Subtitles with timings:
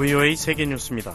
[0.00, 1.14] VOA 세계뉴스입니다.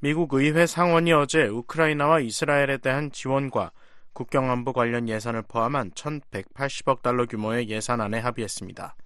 [0.00, 3.70] 미국 의회 상원이 어제 우크라이나와 이스라엘에 대한 지원과
[4.12, 8.96] 국경안보 관련 예산을 포함한 1,180억 달러 규모의 예산안에 합의했습니다.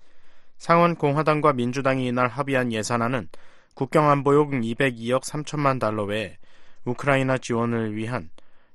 [0.56, 3.28] 상원 공화당과 민주당이 이날 합의한 예산안은
[3.74, 6.38] 국경안보용 202억 3천만 달러 외에
[6.86, 8.30] 우크라이나 지원을 위한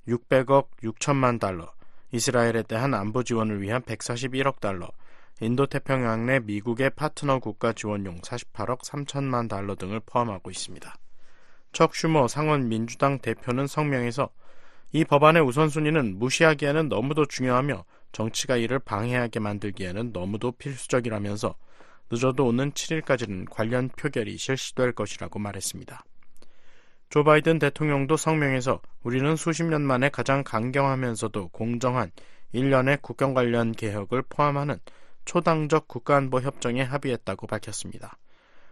[0.08, 1.74] 600억 6천만 달러,
[2.12, 4.92] 이스라엘에 대한 안보 지원을 위한 141억 달러,
[5.40, 10.96] 인도태평양 내 미국의 파트너 국가 지원용 48억 3천만 달러 등을 포함하고 있습니다.
[11.74, 14.30] 척 슈머 상원 민주당 대표는 성명에서
[14.94, 21.56] 이 법안의 우선순위는 무시하기에는 너무도 중요하며 정치가 이를 방해하게 만들기에는 너무도 필수적이라면서
[22.10, 26.04] 늦어도 오는 7일까지는 관련 표결이 실시될 것이라고 말했습니다.
[27.10, 32.12] 조 바이든 대통령도 성명에서 우리는 수십 년 만에 가장 강경하면서도 공정한
[32.54, 34.80] 일련의 국경 관련 개혁을 포함하는
[35.28, 38.18] 초당적 국가안보 협정에 합의했다고 밝혔습니다.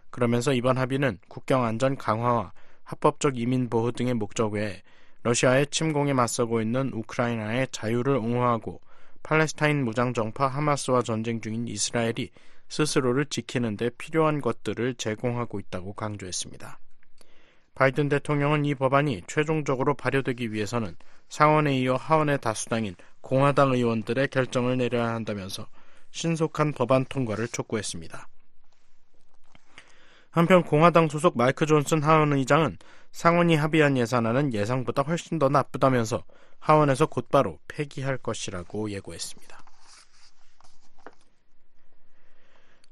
[0.10, 2.54] 그러면서 이번 합의는 국경 안전 강화와
[2.86, 4.82] 합법적 이민 보호 등의 목적 외에
[5.24, 8.80] 러시아의 침공에 맞서고 있는 우크라이나의 자유를 옹호하고
[9.22, 12.30] 팔레스타인 무장정파 하마스와 전쟁 중인 이스라엘이
[12.70, 16.80] 스스로를 지키는 데 필요한 것들을 제공하고 있다고 강조했습니다.
[17.74, 20.96] 바이든 대통령은 이 법안이 최종적으로 발효되기 위해서는
[21.28, 25.68] 상원에 이어 하원의 다수당인 공화당 의원들의 결정을 내려야 한다면서
[26.16, 28.28] 신속한 법안 통과를 촉구했습니다.
[30.32, 32.78] 한편 공화당 소속 마이크 존슨 하원 의장은
[33.12, 36.24] 상원이 합의한 예산안은 예상보다 훨씬 더 나쁘다면서
[36.60, 39.60] 하원에서 곧바로 폐기할 것이라고 예고했습니다.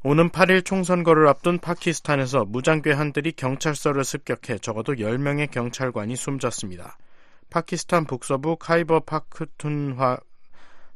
[0.03, 6.97] 오는 8일 총선거를 앞둔 파키스탄에서 무장괴한들이 경찰서를 습격해 적어도 10명의 경찰관이 숨졌습니다.
[7.49, 10.17] 파키스탄 북서부 카이버 파크툰화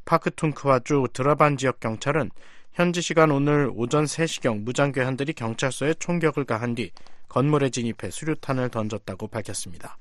[0.07, 2.31] 파크툰크와 주 드라반 지역 경찰은
[2.71, 6.91] 현지 시간 오늘 오전 3시경 무장괴한들이 경찰서에 총격을 가한 뒤
[7.27, 9.97] 건물에 진입해 수류탄을 던졌다고 밝혔습니다.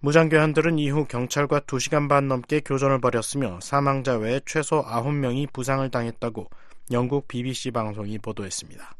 [0.00, 6.48] 무장괴한들은 이후 경찰과 2시간 반 넘게 교전을 벌였으며 사망자 외에 최소 9명이 부상을 당했다고
[6.90, 8.96] 영국 BBC 방송이 보도했습니다.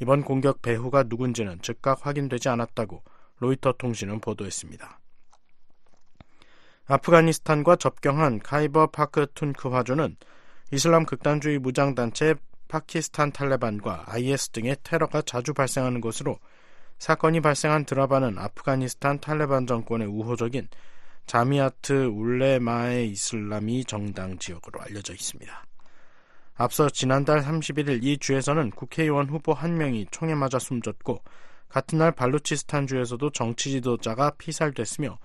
[0.00, 3.02] 이번 공격 배후가 누군지는 즉각 확인되지 않았다고
[3.40, 5.00] 로이터 통신은 보도했습니다.
[6.88, 10.16] 아프가니스탄과 접경한 카이버 파크 툰크 화주는
[10.72, 12.34] 이슬람 극단주의 무장단체
[12.68, 16.38] 파키스탄 탈레반과 IS 등의 테러가 자주 발생하는 곳으로
[16.98, 20.68] 사건이 발생한 드라바는 아프가니스탄 탈레반 정권의 우호적인
[21.26, 25.64] 자미아트 울레마의 이슬람이 정당 지역으로 알려져 있습니다.
[26.54, 31.22] 앞서 지난달 31일 이 주에서는 국회의원 후보 한 명이 총에 맞아 숨졌고
[31.68, 35.18] 같은 날 발루치스탄 주에서도 정치 지도자가 피살됐으며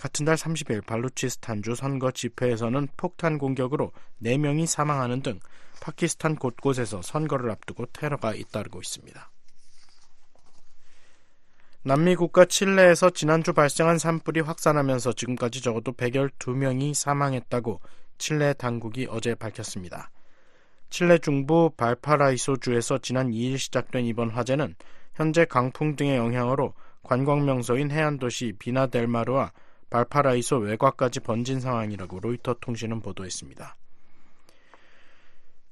[0.00, 3.92] 같은 달 30일 발루치스탄주 선거 집회에서는 폭탄 공격으로
[4.22, 5.38] 4명이 사망하는 등
[5.80, 9.30] 파키스탄 곳곳에서 선거를 앞두고 테러가 잇따르고 있습니다.
[11.84, 17.80] 남미 국가 칠레에서 지난주 발생한 산불이 확산하면서 지금까지 적어도 112명이 사망했다고
[18.18, 20.10] 칠레 당국이 어제 밝혔습니다.
[20.90, 24.76] 칠레 중부 발파라이소주에서 지난 2일 시작된 이번 화재는
[25.14, 29.52] 현재 강풍 등의 영향으로 관광 명소인 해안 도시 비나델마르와
[29.92, 33.76] 발파라이소 외곽까지 번진 상황이라고 로이터 통신은 보도했습니다.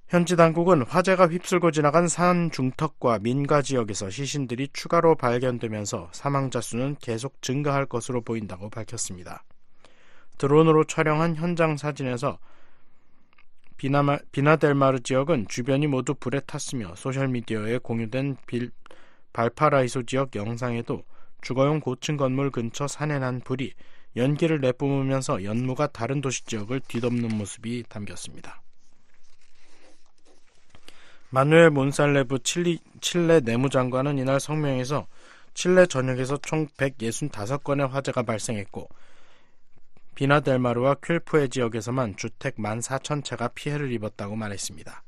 [0.09, 7.41] 현지 당국은 화재가 휩쓸고 지나간 산 중턱과 민가 지역에서 시신들이 추가로 발견되면서 사망자 수는 계속
[7.41, 9.45] 증가할 것으로 보인다고 밝혔습니다.
[10.37, 12.39] 드론으로 촬영한 현장 사진에서
[13.79, 18.71] 비나마, 비나델마르 지역은 주변이 모두 불에 탔으며 소셜미디어에 공유된 빌,
[19.33, 21.05] 발파라이소 지역 영상에도
[21.41, 23.73] 주거용 고층 건물 근처 산에 난 불이
[24.17, 28.63] 연기를 내뿜으면서 연무가 다른 도시 지역을 뒤덮는 모습이 담겼습니다.
[31.31, 35.07] 마누엘 몬살레브 칠리, 칠레 내무장관은 이날 성명에서
[35.55, 38.89] 칠레 전역에서 총 165건의 화재가 발생했고
[40.17, 45.03] 비나델마르와 퀼푸에 지역에서만 주택 14,000채가 피해를 입었다고 말했습니다.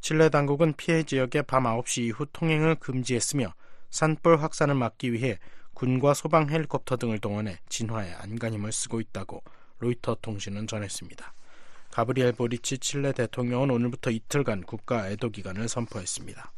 [0.00, 3.54] 칠레 당국은 피해 지역에 밤 9시 이후 통행을 금지했으며
[3.90, 5.38] 산불 확산을 막기 위해
[5.76, 9.42] 군과 소방 헬리콥터 등을 동원해 진화에 안간힘을 쓰고 있다고
[9.78, 11.34] 로이터 통신은 전했습니다.
[11.90, 16.50] 가브리엘 보리치 칠레 대통령은 오늘부터 이틀간 국가 애도 기간을 선포했습니다.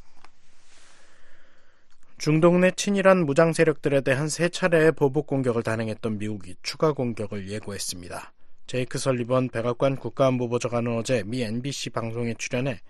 [2.17, 8.32] 중동 내 친일한 무장 세력들에 대한 세 차례의 보복 공격을 단행했던 미국이 추가 공격을 예고했습니다.
[8.69, 12.81] 제이크 설리번 백악관 국가안보보좌관은 어제 미 NBC 방송에 출연해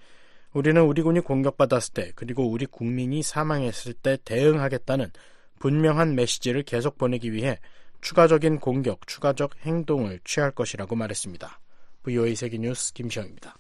[0.52, 5.10] 우리는 우리 군이 공격받았을 때 그리고 우리 국민이 사망했을 때 대응하겠다는
[5.58, 7.58] 분명한 메시지를 계속 보내기 위해
[8.00, 11.60] 추가적인 공격, 추가적 행동을 취할 것이라고 말했습니다.
[12.04, 13.54] VOA 세계뉴스 김시영입니다.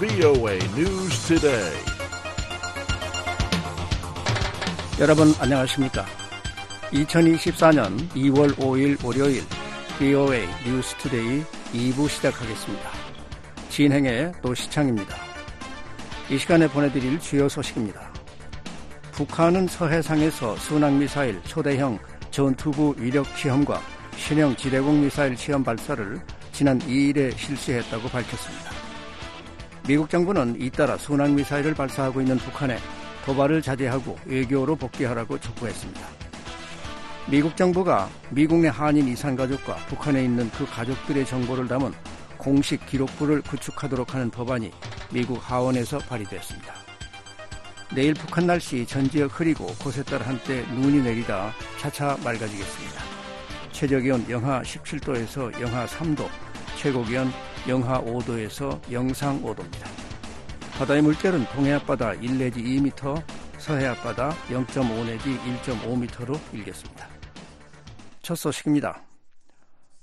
[0.00, 1.76] VOA News Today.
[4.98, 6.04] 여러분 안녕하십니까?
[6.90, 9.42] 2024년 2월 5일 월요일
[9.98, 11.42] VOA 뉴스 투데이
[11.72, 12.99] 2부 시작하겠습니다.
[13.70, 15.14] 진행에 노시창입니다.
[16.28, 18.00] 이 시간에 보내드릴 주요 소식입니다.
[19.12, 21.96] 북한은 서해상에서 순항미사일 초대형
[22.32, 23.80] 전투부 위력 시험과
[24.16, 26.20] 신형 지대공 미사일 시험 발사를
[26.52, 28.70] 지난 2일에 실시했다고 밝혔습니다.
[29.86, 32.76] 미국 정부는 잇따라 순항미사일을 발사하고 있는 북한에
[33.24, 36.00] 도발을 자제하고 외교로 복귀하라고 촉구했습니다.
[37.30, 41.92] 미국 정부가 미국 내 한인 이산 가족과 북한에 있는 그 가족들의 정보를 담은
[42.40, 44.70] 공식 기록부를 구축하도록 하는 법안이
[45.12, 46.74] 미국 하원에서 발의됐습니다.
[47.94, 53.02] 내일 북한 날씨 전 지역 흐리고 곳에 따라 한때 눈이 내리다 차차 맑아지겠습니다.
[53.72, 56.28] 최저기온 영하 17도에서 영하 3도,
[56.76, 57.30] 최고기온
[57.68, 59.86] 영하 5도에서 영상 5도입니다.
[60.78, 63.22] 바다의 물결은 동해 앞바다 1 내지 2m,
[63.58, 67.08] 서해 앞바다 0.5 내지 1.5m로 일겠습니다.
[68.22, 69.09] 첫 소식입니다.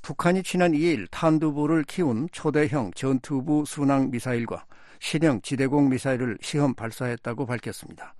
[0.07, 4.65] 북한이 지난 2일 탄두부를 키운 초대형 전투부 순항 미사일과
[5.01, 8.15] 신형 지대공 미사일을 시험 발사했다고 밝혔습니다.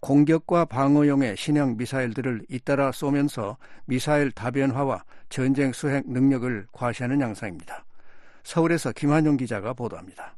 [0.00, 7.84] 공격과 방어용의 신형 미사일들을 잇따라 쏘면서 미사일 다변화와 전쟁 수행 능력을 과시하는 양상입니다.
[8.42, 10.34] 서울에서 김한용 기자가 보도합니다.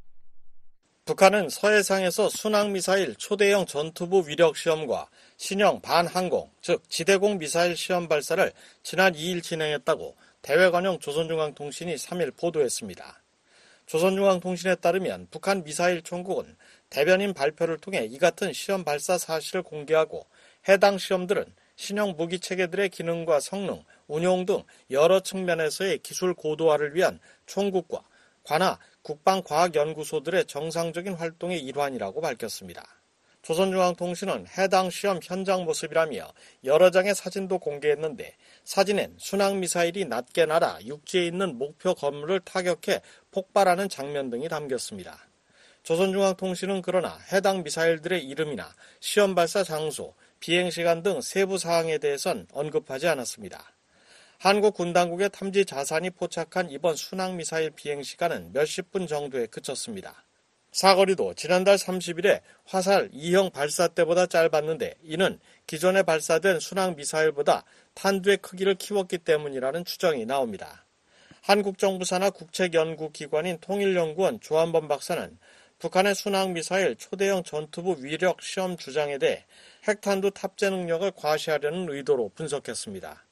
[1.06, 5.08] 북한은 서해상에서 순항미사일 초대형 전투부 위력 시험과
[5.38, 8.52] 신형 반항공, 즉 지대공 미사일 시험 발사를
[8.82, 10.16] 지난 2일 진행했다고
[10.46, 13.20] 대외관용 조선중앙통신이 3일 보도했습니다.
[13.86, 16.56] 조선중앙통신에 따르면 북한 미사일 총국은
[16.88, 20.24] 대변인 발표를 통해 이 같은 시험 발사 사실을 공개하고
[20.68, 24.62] 해당 시험들은 신형 무기 체계들의 기능과 성능, 운용 등
[24.92, 28.04] 여러 측면에서의 기술 고도화를 위한 총국과
[28.44, 32.86] 관하 국방과학연구소들의 정상적인 활동의 일환이라고 밝혔습니다.
[33.46, 36.32] 조선중앙통신은 해당 시험 현장 모습이라며
[36.64, 38.34] 여러 장의 사진도 공개했는데
[38.66, 45.24] 사진엔 순항미사일이 낮게 날아 육지에 있는 목표 건물을 타격해 폭발하는 장면 등이 담겼습니다.
[45.84, 53.06] 조선중앙통신은 그러나 해당 미사일들의 이름이나 시험 발사 장소, 비행 시간 등 세부 사항에 대해선 언급하지
[53.06, 53.72] 않았습니다.
[54.40, 60.25] 한국 군 당국의 탐지 자산이 포착한 이번 순항 미사일 비행 시간은 몇십 분 정도에 그쳤습니다.
[60.76, 67.64] 사거리도 지난달 30일에 화살 2형 발사 때보다 짧았는데 이는 기존에 발사된 순항 미사일보다
[67.94, 70.84] 탄두의 크기를 키웠기 때문이라는 추정이 나옵니다.
[71.40, 75.38] 한국 정부 산하 국책연구기관인 통일연구원 조한범 박사는
[75.78, 79.46] 북한의 순항 미사일 초대형 전투부 위력 시험 주장에 대해
[79.88, 83.24] 핵탄두 탑재 능력을 과시하려는 의도로 분석했습니다.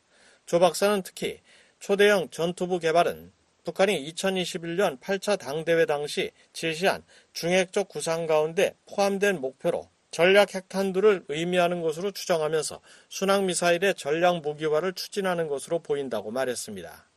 [0.47, 1.41] 조 박사는 특히
[1.79, 3.33] 초대형 전투부 개발은
[3.65, 7.03] 북한이 2021년 8차 당대회 당시 제시한
[7.35, 15.81] 중핵적 구상 가운데 포함된 목표로 전략 핵탄두를 의미하는 것으로 추정하면서 순항미사일의 전략 무기화를 추진하는 것으로
[15.81, 17.11] 보인다고 말했습니다.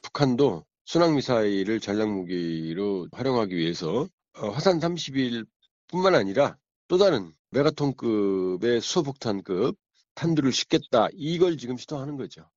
[0.00, 4.08] 북한도 순항미사일을 전략 무기로 활용하기 위해서
[4.38, 5.44] 어, 화산 31
[5.88, 6.56] 뿐만 아니라
[6.88, 9.76] 또 다른 메가톤급의 수소폭탄급
[10.14, 11.08] 탄두를 싣겠다.
[11.12, 12.48] 이걸 지금 시도하는 거죠.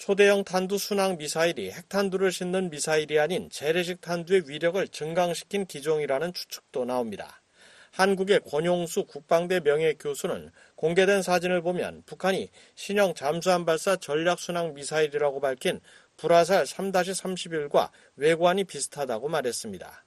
[0.00, 7.42] 초대형 탄두 순항 미사일이 핵탄두를 싣는 미사일이 아닌 재래식 탄두의 위력을 증강시킨 기종이라는 추측도 나옵니다.
[7.90, 15.80] 한국의 권용수 국방대 명예교수는 공개된 사진을 보면 북한이 신형 잠수함 발사 전략 순항 미사일이라고 밝힌
[16.16, 20.04] 불화살 3-31과 외관이 비슷하다고 말했습니다.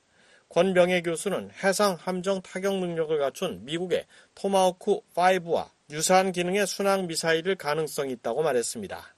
[0.50, 8.14] 권 명예교수는 해상 함정 타격 능력을 갖춘 미국의 토마호크 5와 유사한 기능의 순항 미사일일 가능성이
[8.14, 9.14] 있다고 말했습니다.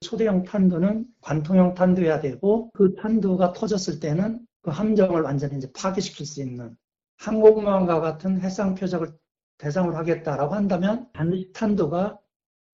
[0.00, 6.40] 초대형 탄두는 관통형 탄두여야 되고 그 탄두가 터졌을 때는 그 함정을 완전히 이제 파괴시킬 수
[6.40, 6.76] 있는
[7.18, 9.12] 항공모함과 같은 해상 표적을
[9.58, 12.18] 대상으로 하겠다라고 한다면 반드시 탄두가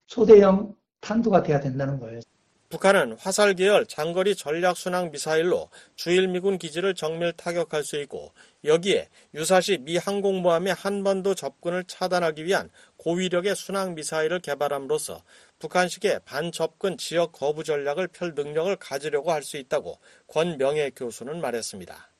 [0.07, 2.21] 초대형 탄두가 돼야 된다는 거예요.
[2.69, 8.33] 북한은 화살 계열 장거리 전략 순항 미사일로 주일 미군 기지를 정밀 타격할 수 있고
[8.65, 15.23] 여기에 유사시 미 항공모함의 한 번도 접근을 차단하기 위한 고위력의 순항 미사일을 개발함으로써
[15.59, 22.11] 북한식의 반접근 지역 거부 전략을 펼 능력을 가지려고 할 수 있다고 권 명예 교수는 말했습니다.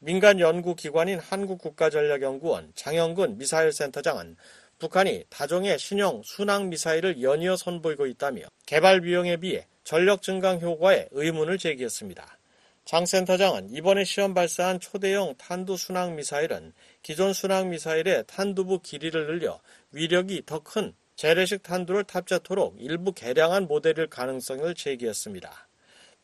[0.00, 4.36] 민간 연구기관인 한국국가전략연구원 장영근 미사일센터장은
[4.78, 11.58] 북한이 다종의 신형 순항 미사일을 연이어 선보이고 있다며 개발 비용에 비해 전력 증강 효과에 의문을
[11.58, 12.38] 제기했습니다.
[12.84, 19.58] 장 센터장은 이번에 시험 발사한 초대형 탄두 순항 미사일은 기존 순항 미사일의 탄두부 길이를 늘려
[19.92, 25.68] 위력이 더 큰 재래식 탄두를 탑재토록 일부 개량한 모델일 가능성을 제기했습니다.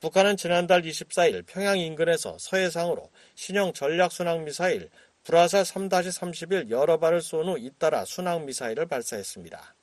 [0.01, 4.89] 북한은 지난달 24일 평양 인근에서 서해상으로 신형 전략 순항 미사일
[5.23, 9.75] 불화살 3-31 여러 발을 쏜 후 잇따라 순항 미사일을 발사했습니다.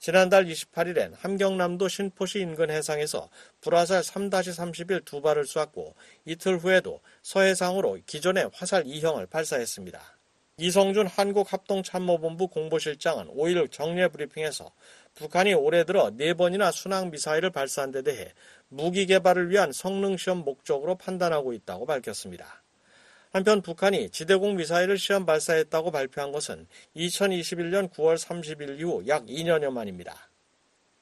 [0.00, 3.28] 지난달 28일엔 함경남도 신포시 인근 해상에서
[3.60, 10.17] 불화살 3-31 두 발을 쐈고 이틀 후에도 서해상으로 기존의 화살 2형을 발사했습니다.
[10.60, 14.72] 이성준 한국합동참모본부 공보실장은 5일 정례 브리핑에서
[15.14, 18.32] 북한이 올해 들어 4번이나 순항미사일을 발사한 데 대해
[18.68, 22.64] 무기 개발을 위한 성능시험 목적으로 판단하고 있다고 밝혔습니다.
[23.30, 30.28] 한편 북한이 지대공 미사일을 시험 발사했다고 발표한 것은 2021년 9월 30일 이후 약 2년여 만입니다.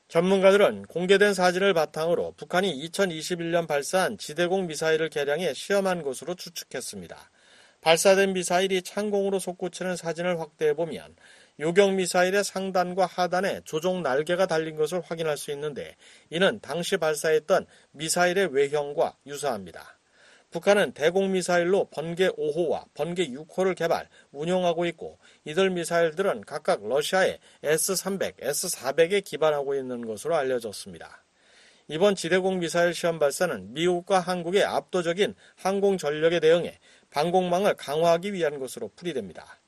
[0.08, 7.30] 전문가들은 공개된 사진을 바탕으로 북한이 2021년 발사한 지대공 미사일을 개량해 시험한 것으로 추측했습니다.
[7.86, 11.14] 발사된 미사일이 창공으로 솟구치는 사진을 확대해 보면
[11.60, 15.94] 요격 미사일의 상단과 하단에 조종 날개가 달린 것을 확인할 수 있는데
[16.28, 20.00] 이는 당시 발사했던 미사일의 외형과 유사합니다.
[20.50, 28.34] 북한은 대공 미사일로 번개 5호와 번개 6호를 개발, 운용하고 있고 이들 미사일들은 각각 러시아의 S-300,
[28.40, 31.22] S-400에 기반하고 있는 것으로 알려졌습니다.
[31.88, 36.80] 이번 지대공 미사일 시험 발사는 미국과 한국의 압도적인 항공 전력에 대응해
[37.16, 39.58] 방공망을 강화하기 위한 것으로 풀이됩니다.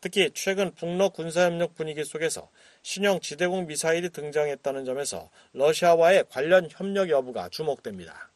[0.00, 2.48] 특히 최근 북러 군사협력 분위기 속에서
[2.82, 8.30] 신형 지대공 미사일이 등장했다는 점에서 러시아와의 관련 협력 여부가 주목됩니다.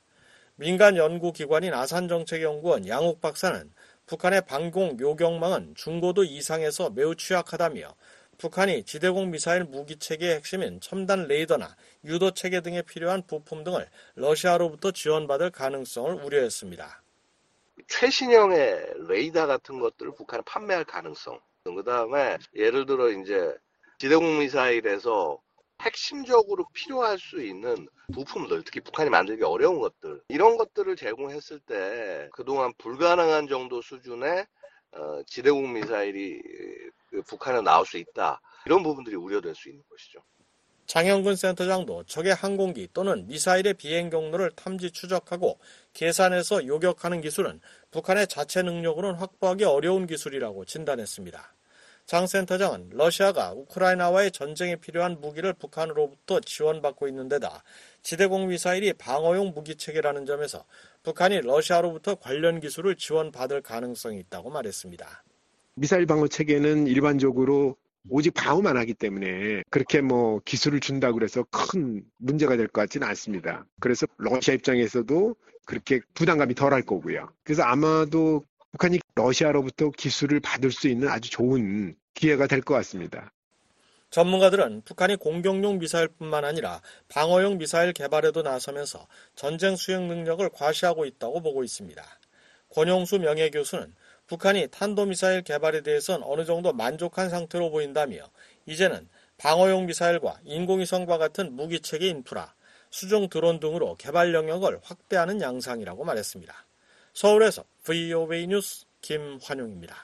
[0.57, 3.73] 민간 연구기관인 아산정책연구원 양옥 박사는
[4.05, 7.95] 북한의 방공 요격망은 중고도 이상에서 매우 취약하다며
[8.37, 16.23] 북한이 지대공 미사일 무기체계의 핵심인 첨단 레이더나 유도체계 등에 필요한 부품 등을 러시아로부터 지원받을 가능성을
[16.23, 17.00] 우려했습니다.
[17.91, 23.55] 최신형의 레이더 같은 것들을 북한에 판매할 가능성 그 다음에 예를 들어 이제
[23.99, 25.39] 지대공 미사일에서
[25.83, 32.73] 핵심적으로 필요할 수 있는 부품들, 특히 북한이 만들기 어려운 것들, 이런 것들을 제공했을 때 그동안
[32.79, 34.47] 불가능한 정도 수준의
[34.93, 36.43] 어, 지대공 미사일이
[37.09, 38.41] 그 북한에 나올 수 있다.
[38.67, 40.21] 이런 부분들이 우려될 수 있는 것이죠.
[40.91, 45.61] 장영근 센터장도 적의 항공기 또는 미사일의 비행 경로를 탐지 추적하고
[45.93, 47.61] 계산해서 요격하는 기술은
[47.93, 51.55] 북한의 자체 능력으로는 확보하기 어려운 기술이라고 진단했습니다.
[52.07, 57.63] 장 센터장은 러시아가 우크라이나와의 전쟁에 필요한 무기를 북한으로부터 지원받고 있는 데다
[58.03, 60.65] 지대공 미사일이 방어용 무기체계라는 점에서
[61.05, 65.23] 북한이 러시아로부터 관련 기술을 지원받을 가능성이 있다고 말했습니다.
[65.75, 67.77] 미사일 방어 체계는 일반적으로
[68.09, 73.67] 오직 방어만 하기 때문에 그렇게 뭐 기술을 준다고 그래서 큰 문제가 될 것 같지는 않습니다.
[73.81, 75.35] 그래서 러시아 입장에서도
[75.67, 77.29] 그렇게 부담감이 덜할 거고요.
[77.45, 78.43] 그래서 아마도
[78.73, 83.33] 북한이 러시아로부터 기술을 받을 수 있는 아주 좋은 기회가 될 것 같습니다.
[84.11, 91.63] 전문가들은 북한이 공격용 미사일뿐만 아니라 방어용 미사일 개발에도 나서면서 전쟁 수행 능력을 과시하고 있다고 보고
[91.63, 92.03] 있습니다.
[92.71, 93.95] 권용수 명예교수는
[94.31, 98.19] 북한이 탄도미사일 개발에 대해선 어느 정도 만족한 상태로 보인다며
[98.65, 99.09] 이제는
[99.39, 102.55] 방어용 미사일과 인공위성과 같은 무기체계 인프라,
[102.91, 106.55] 수중 드론 등으로 개발 영역을 확대하는 양상이라고 말했습니다.
[107.13, 109.97] 서울에서 VOA 뉴스 김환용입니다.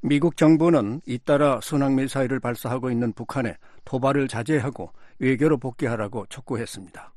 [0.00, 7.12] 미국 정부는 잇따라 순항미사일을 발사하고 있는 북한에 도발을 자제하고 외교로 복귀하라고 촉구했습니다.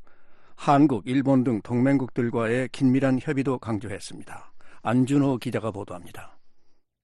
[0.56, 4.52] 한국, 일본 등 동맹국들과의 긴밀한 협의도 강조했습니다.
[4.82, 6.38] 안준호 기자가 보도합니다.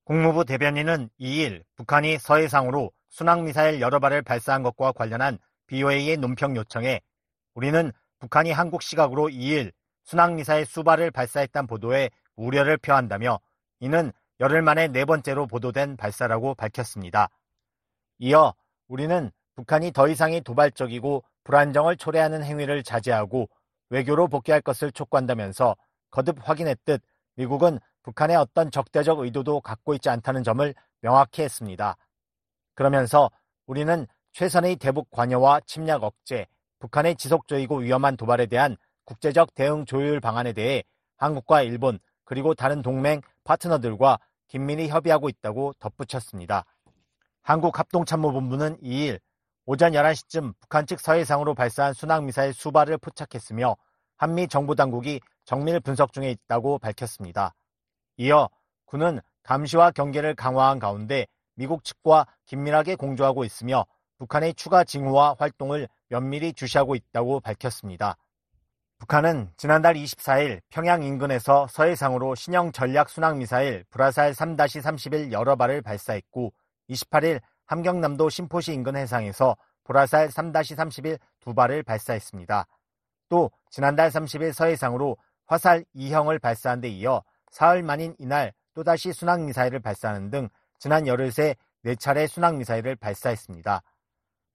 [0.06, 7.02] 국무부 대변인은 2일 북한이 서해상으로 순항미사일 여러 발을 발사한 것과 관련한 BOA의 논평 요청에
[7.54, 9.72] 우리는 북한이 한국 시각으로 2일
[10.04, 13.40] 순항미사일 수발을 발사했다는 보도에 우려를 표한다며
[13.80, 17.30] 이는 열흘 만에 네 번째로 보도된 발사라고 밝혔습니다.
[18.20, 18.54] 이어
[18.88, 23.50] 우리는 북한이 더 이상의 도발적이고 불안정을 초래하는 행위를 자제하고
[23.90, 25.76] 외교로 복귀할 것을 촉구한다면서
[26.12, 27.02] 거듭 확인했듯
[27.36, 31.98] 미국은 북한의 어떤 적대적 의도도 갖고 있지 않다는 점을 명확히 했습니다.
[32.74, 33.32] 그러면서
[33.66, 36.48] 우리는 최선의 대북 관여와 침략 억제,
[36.80, 40.84] 북한의 지속적이고 위험한 도발에 대한 국제적 대응 조율 방안에 대해
[41.18, 46.66] 한국과 일본 그리고 다른 동맹 파트너들과 긴밀히 협의하고 있다고 덧붙였습니다.
[47.44, 49.20] 한국합동참모본부는 2일
[49.66, 53.76] 오전 11시쯤 북한 측 서해상으로 발사한 순항미사일 수발을 포착했으며
[54.18, 57.54] 한미 정부 당국이 정밀 분석 중에 있다고 밝혔습니다.
[58.18, 58.50] 이어
[58.86, 63.86] 군은 감시와 경계를 강화한 가운데 미국 측과 긴밀하게 공조하고 있으며
[64.18, 68.18] 북한의 추가 징후와 활동을 면밀히 주시하고 있다고 밝혔습니다.
[68.98, 76.54] 북한은 지난달 24일 평양 인근에서 서해상으로 신형 전략 순항 미사일 불화살 3-31 여러 발을 발사했고
[76.90, 82.66] 28일 함경남도 신포시 인근 해상에서 불화살 3-31 두 발을 발사했습니다.
[83.30, 90.30] 또 지난달 30일 서해상으로 화살 2형을 발사한 데 이어 사흘 만인 이날 또다시 순항미사일을 발사하는
[90.30, 90.50] 등
[90.80, 93.82] 지난 열흘 새 4차례 순항미사일을 발사했습니다.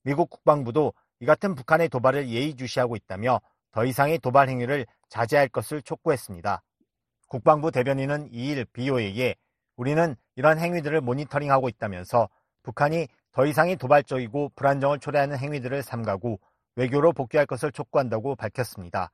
[0.03, 3.41] 미국 국방부도 이 같은 북한의 도발을 예의주시하고 있다며
[3.73, 6.63] 더 이상의 도발 행위를 자제할 것을 촉구했습니다.
[7.29, 9.37] 국방부 대변인은 2일 BOA에
[9.77, 12.29] 우리는 이런 행위들을 모니터링하고 있다면서
[12.63, 16.41] 북한이 더 이상의 도발적이고 불안정을 초래하는 행위들을 삼가고
[16.77, 19.13] 외교로 복귀할 것을 촉구한다고 밝혔습니다.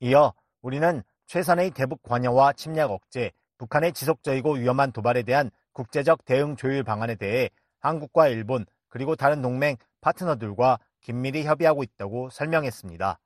[0.00, 6.82] 이어 우리는 최선의 대북 관여와 침략 억제, 북한의 지속적이고 위험한 도발에 대한 국제적 대응 조율
[6.82, 7.48] 방안에 대해
[7.80, 13.18] 한국과 일본 그리고 다른 동맹 파트너들과 긴밀히 협의하고 있다고 설명했습니다.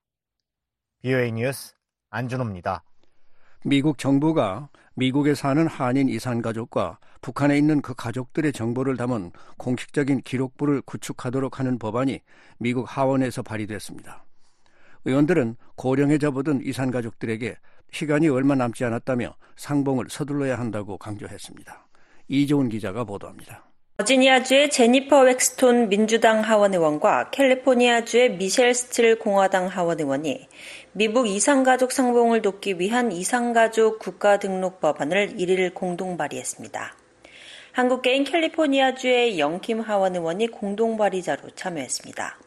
[1.03, 1.75] BOA 뉴스
[2.11, 2.85] 안준호입니다.
[3.65, 10.83] 미국 정부가 미국에 사는 한인 이산 가족과 북한에 있는 그 가족들의 정보를 담은 공식적인 기록부를
[10.83, 12.21] 구축하도록 하는 법안이
[12.59, 14.25] 미국 하원에서 발의됐습니다.
[15.05, 17.57] 의원들은 고령에 접어든 이산 가족들에게
[17.93, 21.87] 시간이 얼마 남지 않았다며 상봉을 서둘러야 한다고 강조했습니다.
[22.29, 23.65] 이종훈 기자가 보도합니다.
[23.99, 30.49] 버지니아주의 제니퍼 웩스톤 민주당 하원 의원과 캘리포니아주의 미셸 스틸 공화당 하원 의원이
[30.93, 36.95] 미국 이산가족 상봉을 돕기 위한 이산가족 국가등록 법안을 1일 공동 발의했습니다.
[37.73, 42.39] 한국계인 캘리포니아주의 영킴 하원 의원이 공동 발의자로 참여했습니다.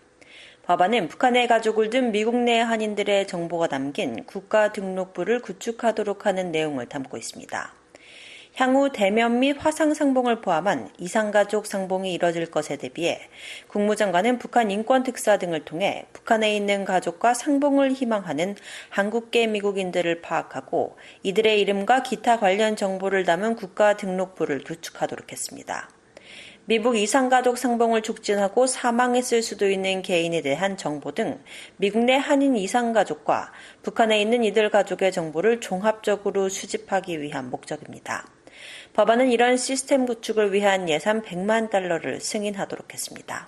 [0.69, 7.17] 법안은 북한의 가족을 둔 미국 내 한인들의 정보가 담긴 국가 등록부를 구축하도록 하는 내용을 담고
[7.17, 7.73] 있습니다.
[8.53, 13.19] 향후 대면 및 화상 상봉을 포함한 이상가족 상봉이 이뤄질 것에 대비해
[13.69, 18.55] 국무장관은 북한 인권 특사 등을 통해 북한에 있는 가족과 상봉을 희망하는
[18.89, 25.89] 한국계 미국인들을 파악하고 이들의 이름과 기타 관련 정보를 담은 국가 등록부를 구축하도록 했습니다.
[26.69, 31.39] 미국 이상가족 상봉을 촉진하고 사망했을 수도 있는 개인에 대한 정보 등
[31.77, 38.27] 미국 내 한인 이상가족과 북한에 있는 이들 가족의 정보를 종합적으로 수집하기 위한 목적입니다.
[38.94, 43.48] 법안은 이런 시스템 구축을 위한 예산 100만 달러를 승인하도록 했습니다.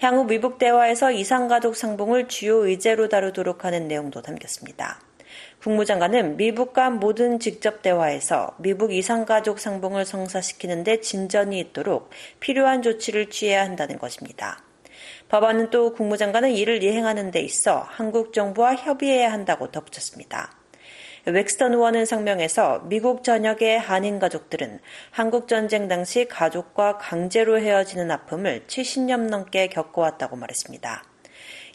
[0.00, 4.98] 향후 미국 대화에서 이상가족 상봉을 주요 의제로 다루도록 하는 내용도 담겼습니다.
[5.62, 13.62] 국무장관은 미국 간 모든 직접 대화에서 미국 이상가족 상봉을 성사시키는데 진전이 있도록 필요한 조치를 취해야
[13.62, 14.58] 한다는 것입니다.
[15.28, 20.50] 법안은 또 국무장관은 이를 이행하는 데 있어 한국 정부와 협의해야 한다고 덧붙였습니다.
[21.26, 24.80] 웩스턴 의원은 성명에서 미국 전역의 한인 가족들은
[25.12, 31.11] 한국 전쟁 당시 가족과 강제로 헤어지는 아픔을 70년 넘게 겪어왔다고 말했습니다.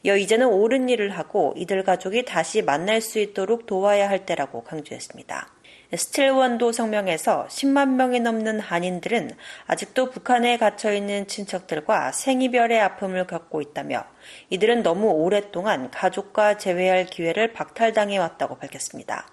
[0.06, 5.48] 여 이제는 옳은 일을 하고 이들 가족이 다시 만날 수 있도록 도와야 할 때라고 강조했습니다.
[5.96, 9.32] 스틸원도 성명에서 10만 명이 넘는 한인들은
[9.68, 14.04] 아직도 북한에 갇혀 있는 친척들과 생이별의 아픔을 겪고 있다며
[14.50, 19.28] 이들은 너무 오랫동안 가족과 재회할 기회를 박탈당해 왔다고 밝혔습니다.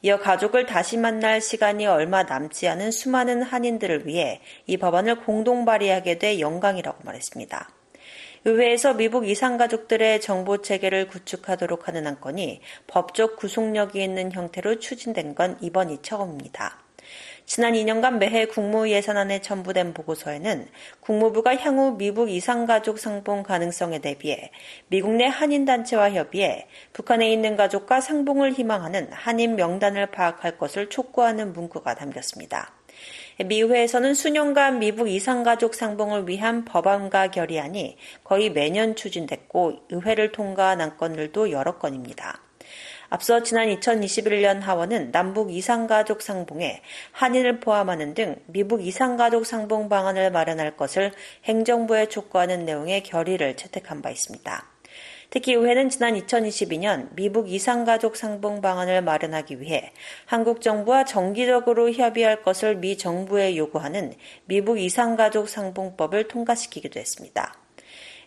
[0.00, 6.18] 이어 가족을 다시 만날 시간이 얼마 남지 않은 수많은 한인들을 위해 이 법안을 공동 발의하게
[6.18, 7.81] 돼 영광이라고 말했습니다.
[8.44, 15.98] 의회에서 미국 이산가족들의 정보 체계를 구축하도록 하는 안건이 법적 구속력이 있는 형태로 추진된 건 이번이
[16.02, 16.82] 처음입니다.
[17.44, 20.68] 지난 2년간 매해 국무예산안에 첨부된 보고서에는
[21.00, 24.50] 국무부가 향후 미국 이산가족 상봉 가능성에 대비해
[24.88, 31.94] 미국 내 한인단체와 협의해 북한에 있는 가족과 상봉을 희망하는 한인 명단을 파악할 것을 촉구하는 문구가
[31.94, 32.72] 담겼습니다.
[33.38, 41.78] 미회에서는 수년간 미국 이산가족 상봉을 위한 법안과 결의안이 거의 매년 추진됐고 의회를 통과한 안건들도 여러
[41.78, 42.40] 건입니다.
[43.08, 46.80] 앞서 지난 2021년 하원은 남북 이산가족 상봉에
[47.12, 51.12] 한인을 포함하는 등 미국 이산가족 상봉 방안을 마련할 것을
[51.44, 54.71] 행정부에 촉구하는 내용의 결의를 채택한 바 있습니다.
[55.32, 59.90] 특히 의회는 지난 2022년 미국 이산가족 상봉 방안을 마련하기 위해
[60.26, 64.12] 한국 정부와 정기적으로 협의할 것을 미 정부에 요구하는
[64.44, 67.54] 미국 이산가족 상봉법을 통과시키기도 했습니다.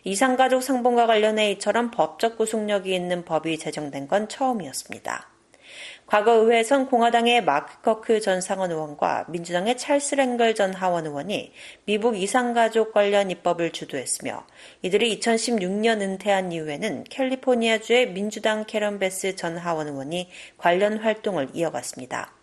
[0.02, 5.35] 이상가족 상봉과 관련해 이처럼 법적 구속력이 있는 법이 제정된 건 처음이었습니다.
[6.06, 11.52] 과거 의회에선 공화당의 마크 커크 전 상원 의원과 민주당의 찰스 랭글 전 하원 의원이
[11.84, 14.46] 미국 이상가족 관련 입법을 주도했으며
[14.82, 22.35] 이들이 2016년 은퇴한 이후에는 캘리포니아주의 민주당 캐런 배스 전 하원 의원이 관련 활동을 이어갔습니다.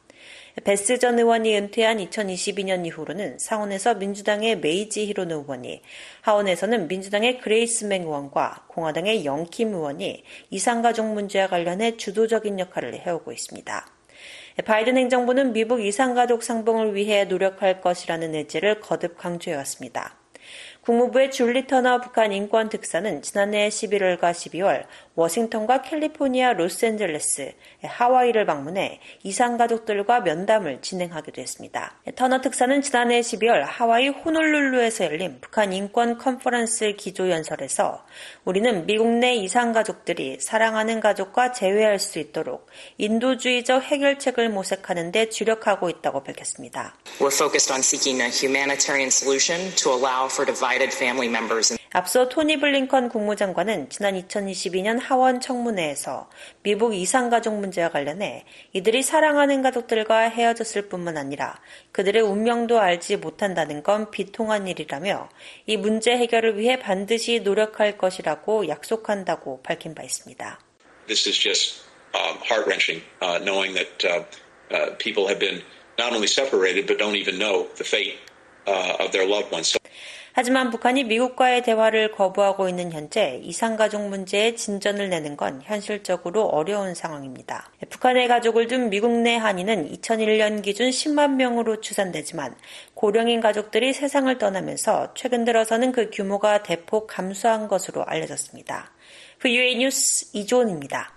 [0.62, 5.82] 배스 전 의원이 은퇴한 2022년 이후로는 상원에서 민주당의 메이지 히로노 의원이
[6.22, 13.88] 하원에서는 민주당의 그레이스 맹 의원과 공화당의 영킴 의원이 이산가족 문제와 관련해 주도적인 역할을 해오고 있습니다.
[14.63, 20.18] 바이든 행정부는 미국 이산가족 상봉을 위해 노력할 것이라는 의지를 거듭 강조해왔습니다.
[20.82, 24.84] 국무부의 줄리 터너 북한 인권 특사는 지난해 11월과 12월
[25.15, 31.99] 워싱턴과 캘리포니아 로스앤젤레스, 하와이를 방문해 이산 가족들과 면담을 진행하기도 했습니다.
[32.15, 38.04] 터너 특사는 지난해 12월 하와이 호놀룰루에서 열린 북한 인권 컨퍼런스 기조 연설에서
[38.43, 45.89] 우리는 미국 내 이산 가족들이 사랑하는 가족과 재회할 수 있도록 인도주의적 해결책을 모색하는 데 주력하고
[45.89, 46.95] 있다고 밝혔습니다.
[47.19, 51.78] We're focused on seeking a humanitarian solution to allow for divided family members.
[51.95, 56.30] 앞서 토니 블링컨 국무장관은 지난 2022년 하원 청문회에서
[56.63, 61.60] 미국 이상가족 문제와 관련해 이들이 사랑하는 가족들과 헤어졌을 뿐만 아니라
[61.92, 65.30] 그들의 운명도 알지 못한다는 건 비통한 일이라며
[65.68, 70.60] 이 문제 해결을 위해 반드시 노력할 것이라고 약속한다고 밝힌 바 있습니다.
[71.08, 71.84] This is just
[72.16, 74.24] um, heart-wrenching, uh, knowing that uh,
[74.72, 75.62] uh, people have been
[76.00, 78.18] not only separated but don't even know the fate
[78.66, 79.76] uh, of their loved ones.
[80.36, 87.69] 하지만 북한이 미국과의 대화를 거부하고 있는 현재 이상가족 문제에 진전을 내는 건 현실적으로 어려운 상황입니다.
[87.91, 92.56] 북한의 가족을 둔 미국 내 한인은 2001년 기준 10만 명으로 추산되지만
[92.96, 98.91] 고령인 가족들이 세상을 떠나면서 최근 들어서는 그 규모가 대폭 감소한 것으로 알려졌습니다.
[99.38, 101.13] VUA 뉴스 이조은입니다.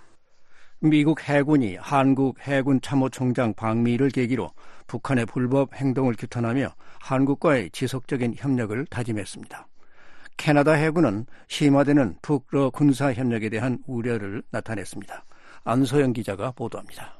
[0.79, 4.51] 미국 해군이 한국 해군 참모총장 방미를 계기로
[4.85, 6.71] 북한의 불법 행동을 규탄하며
[7.07, 9.67] 한국과의 지속적인 협력을 다짐했습니다.
[10.35, 15.25] 캐나다 해군은 심화되는 북러 군사 협력에 대한 우려를 나타냈습니다.
[15.63, 17.17] 안소영 기자가 보도합니다.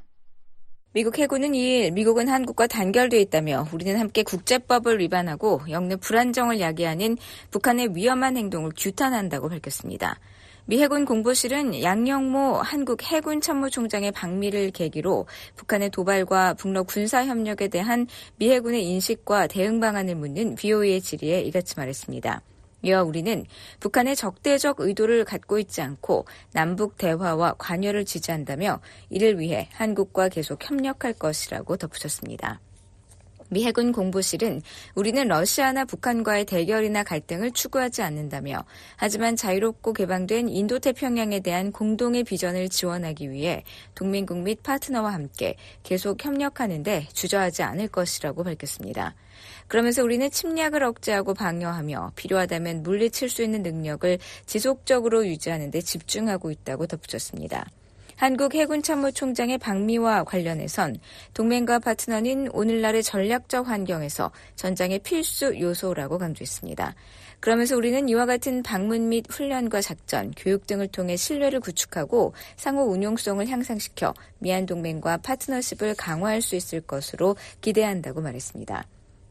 [0.94, 7.18] 미국 해군은 2일 미국은 한국과 단결돼 있다며 우리는 함께 국제법을 위반하고 역내 불안정을 야기하는
[7.52, 10.20] 북한의 위험한 행동을 규탄한다고 밝혔습니다.
[10.70, 15.26] 미 해군 공보실은 양영모 한국 해군 참모총장의 방미를 계기로
[15.56, 21.76] 북한의 도발과 북러 군사 협력에 대한 미 해군의 인식과 대응 방안을 묻는 BOE의 질의에 이같이
[21.78, 22.42] 말했습니다.
[22.82, 23.46] 이와 우리는
[23.80, 31.14] 북한의 적대적 의도를 갖고 있지 않고 남북 대화와 관여를 지지한다며 이를 위해 한국과 계속 협력할
[31.14, 32.60] 것이라고 덧붙였습니다.
[33.50, 34.62] 미 해군 공보실은
[34.96, 38.64] 우리는 러시아나 북한과의 대결이나 갈등을 추구하지 않는다며
[38.96, 43.64] 하지만 자유롭고 개방된 인도태평양에 대한 공동의 비전을 지원하기 위해
[43.96, 49.16] 동맹국 및 파트너와 함께 계속 협력하는데 주저하지 않을 것이라고 밝혔습니다.
[49.68, 56.88] 그러면서 우리는 침략을 억제하고 방어하며 필요하다면 물리칠 수 있는 능력을 지속적으로 유지하는 데 집중하고 있다고
[56.88, 57.66] 덧붙였습니다.
[58.18, 60.98] 한국 해군 참모총장의 방미와 관련해선
[61.36, 66.96] 동맹과 파트너는 오늘날의 전략적 환경에서 전장의 필수 요소라고 강조했습니다.
[67.40, 73.48] 그러면서 우리는 이와 같은 방문 및 훈련과 작전, 교육 등을 통해 신뢰를 구축하고 상호 운용성을
[73.48, 78.84] 향상시켜 미얀 동맹과 파트너십을 강화할 수 있을 것으로 기대한다고 말했습니다.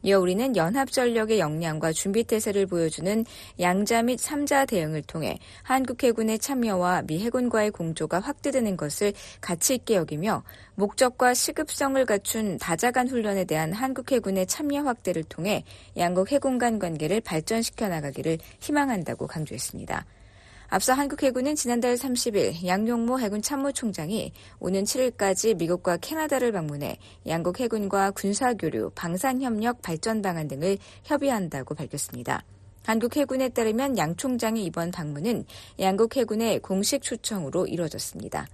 [0.07, 3.25] 이어 우리는 연합전력의 역량과 준비태세를 보여주는
[3.59, 9.95] 양자 및 3자 대응을 통해 한국 해군의 참여와 미 해군과의 공조가 확대되는 것을 가치 있게
[9.95, 10.43] 여기며
[10.75, 15.65] 목적과 시급성을 갖춘 다자간 훈련에 대한 한국 해군의 참여 확대를 통해
[15.97, 20.05] 양국 해군 간 관계를 발전시켜 나가기를 희망한다고 강조했습니다.
[20.69, 28.11] 앞서 한국 해군은 지난달 30일 양용모 해군 참모총장이 오는 7일까지 미국과 캐나다를 방문해 양국 해군과
[28.11, 32.43] 군사교류, 방산협력 발전 방안 등을 협의한다고 밝혔습니다.
[32.83, 35.45] 한국 해군에 따르면 양 총장의 이번 방문은
[35.79, 38.47] 양국 해군의 공식 초청으로 이루어졌습니다.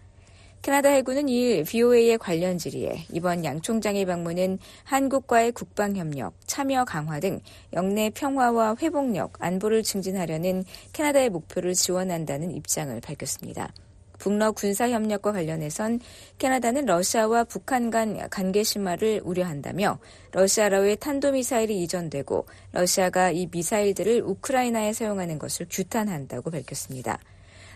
[0.63, 7.41] 캐나다 해군은 이 VOA의 관련 질의에 이번 양 총장의 방문은 한국과의 국방협력, 참여 강화 등
[7.73, 13.73] 영내 평화와 회복력, 안보를 증진하려는 캐나다의 목표를 지원한다는 입장을 밝혔습니다.
[14.19, 15.99] 북러 군사협력과 관련해선
[16.37, 19.99] 캐나다는 러시아와 북한 간 관계 심화를 우려한다며
[20.31, 27.19] 러시아라의 탄도미사일이 이전되고 러시아가 이 미사일들을 우크라이나에 사용하는 것을 규탄한다고 밝혔습니다.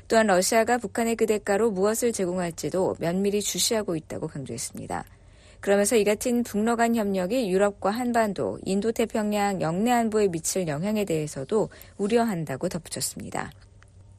[0.08, 5.04] 또한 러시아가 북한의 그 대가로 무엇을 제공할지도 면밀히 주시하고 있다고 강조했습니다.
[5.60, 12.70] 그러면서 이 같은 북러 간 협력이 유럽과 한반도, 인도태평양 영내 안보에 미칠 영향에 대해서도 우려한다고
[12.70, 13.52] 덧붙였습니다.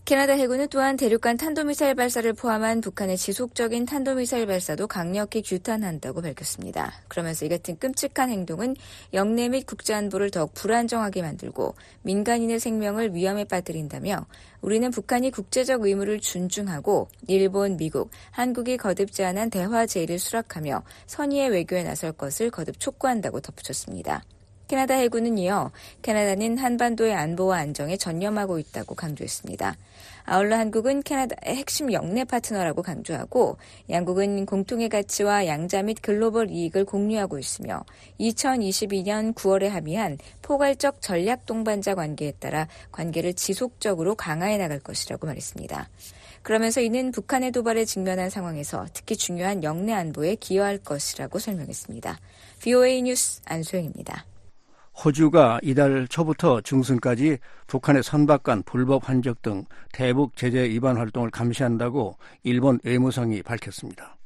[0.08, 6.94] 캐나다 해군은 또한 대륙간 탄도미사일 발사를 포함한 북한의 지속적인 탄도미사일 발사도 강력히 규탄한다고 밝혔습니다.
[7.08, 8.74] 그러면서 이 같은 끔찍한 행동은
[9.12, 14.24] 영내 및 국제안보를 더욱 불안정하게 만들고 민간인의 생명을 위험에 빠뜨린다며
[14.62, 21.82] 우리는 북한이 국제적 의무를 존중하고 일본, 미국, 한국이 거듭 제안한 대화 제의를 수락하며 선의의 외교에
[21.82, 24.24] 나설 것을 거듭 촉구한다고 덧붙였습니다.
[24.68, 29.76] 캐나다 해군은 이어 캐나다는 한반도의 안보와 안정에 전념하고 있다고 강조했습니다.
[30.30, 33.56] 아울러 한국은 캐나다의 핵심 영내 파트너라고 강조하고
[33.88, 37.82] 양국은 공통의 가치와 양자 및 글로벌 이익을 공유하고 있으며
[38.20, 45.88] 2022년 9월에 합의한 포괄적 전략 동반자 관계에 따라 관계를 지속적으로 강화해 나갈 것이라고 말했습니다.
[46.42, 52.18] 그러면서 이는 북한의 도발에 직면한 상황에서 특히 중요한 영내 안보에 기여할 것이라고 설명했습니다.
[52.60, 54.26] VOA 뉴스 안소영입니다.
[55.04, 62.16] 호주가 이달 초부터 중순까지 북한의 선박 간 불법 환적 등 대북 제재 위반 활동을 감시한다고
[62.42, 64.16] 일본 외무성이 밝혔습니다.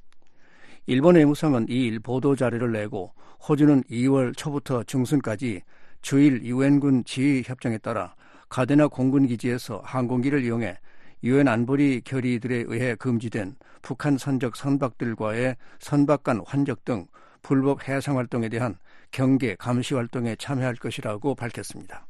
[0.86, 3.12] 일본 외무성은 2일 보도 자료를 내고
[3.46, 5.60] 호주는 2월 초부터 중순까지
[6.00, 8.14] 주일 유엔군 지휘 협정에 따라
[8.48, 10.78] 가데나 공군 기지에서 항공기를 이용해
[11.24, 17.06] 유엔 안보리 결의들에 의해 금지된 북한 선적 선박들과의 선박 간 환적 등
[17.42, 18.76] 불법 해상 활동에 대한
[19.12, 22.06] 경계 감시 활동에 참여할 것이라고 밝혔습니다.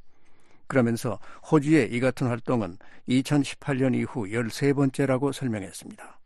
[0.69, 1.19] 그러면서
[1.51, 6.19] 호주의 이 같은 활동은 2018년 이후 13번째라고 설명했습니다.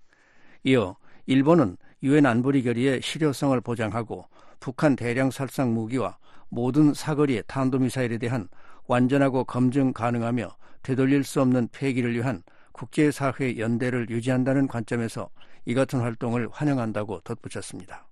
[0.64, 4.26] 이어 일본은 유엔 안보리 결의의 실효성을 보장하고
[4.60, 8.48] 북한 대량 살상 무기와 모든 사거리의 탄도미사일에 대한
[8.86, 10.48] 완전하고 검증 가능하며
[10.82, 15.28] 되돌릴 수 없는 폐기를 위한 국제사회 연대를 유지한다는 관점에서
[15.64, 18.06] 이 같은 활동을 환영한다고 덧붙였습니다.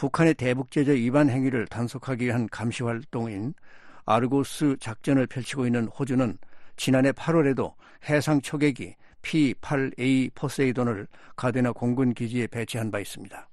[0.00, 3.52] 북한의 대북제재 위반 행위를 단속하기 위한 감시 활동인
[4.06, 6.38] 아르고스 작전을 펼치고 있는 호주는
[6.78, 7.74] 지난해 8월에도
[8.08, 13.46] 해상 초계기 P-8A 포세이돈을 가데나 공군 기지에 배치한 바 있습니다.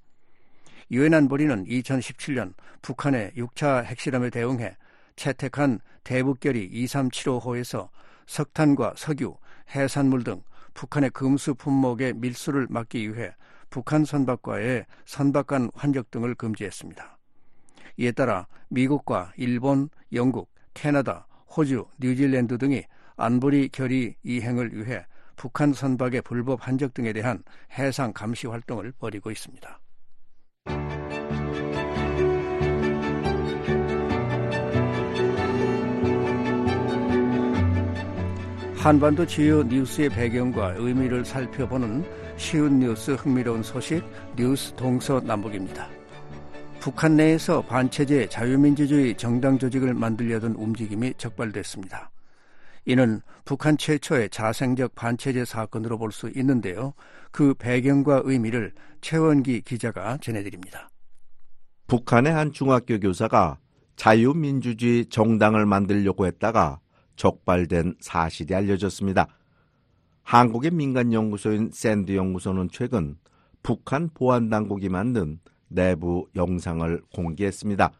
[0.91, 4.77] 유엔 안보리는 2017년 북한의 6차 핵실험에 대응해
[5.17, 7.89] 채택한 대북결의 2375호에서
[8.25, 9.35] 석탄과 석유,
[9.75, 10.41] 해산물 등
[10.75, 13.33] 북한의 금수 품목의 밀수를 막기 위해
[13.77, 17.19] 북한 선박과의 선박 간 환적 등을 금지했습니다.
[17.97, 22.85] 이에 따라 미국과 일본, 영국, 캐나다, 호주, 뉴질랜드 등이
[23.17, 27.43] 안보리 결의 이행을 위해 북한 선박의 불법 환적 등에 대한
[27.77, 29.79] 해상 감시 활동을 벌이고 있습니다.
[38.77, 42.05] 한반도 주요 뉴스의 배경과 의미를 살펴보는
[42.37, 44.03] 쉬운 뉴스 흥미로운 소식
[44.35, 45.89] 뉴스 동서남북입니다.
[46.79, 52.11] 북한 내에서 반체제 자유민주주의 정당 조직을 만들려던 움직임이 적발됐습니다.
[52.85, 56.93] 이는 북한 최초의 자생적 반체제 사건으로 볼 수 있는데요.
[57.31, 60.87] 그 배경과 의미를 최원기 기자가 전해드립니다.
[61.87, 63.57] 북한의 한 중학교 교사가
[63.97, 66.79] 자유민주주의 정당을 만들려고 했다가
[67.17, 69.27] 적발된 사실이 알려졌습니다.
[70.23, 73.17] 한국의 민간 연구소인 샌드 연구소는 최근
[73.61, 77.91] 북한 보안 당국이 만든 내부 영상을 공개했습니다.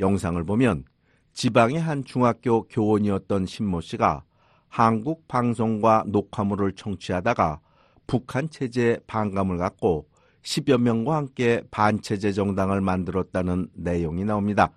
[0.00, 0.84] 영상을 보면
[1.32, 4.24] 지방의 한 중학교 교원이었던 신모 씨가
[4.68, 7.60] 한국 방송과 녹화물을 청취하다가
[8.06, 10.08] 북한 체제에 반감을 갖고
[10.42, 14.70] 10여 명과 함께 반체제 정당을 만들었다는 내용이 나옵니다.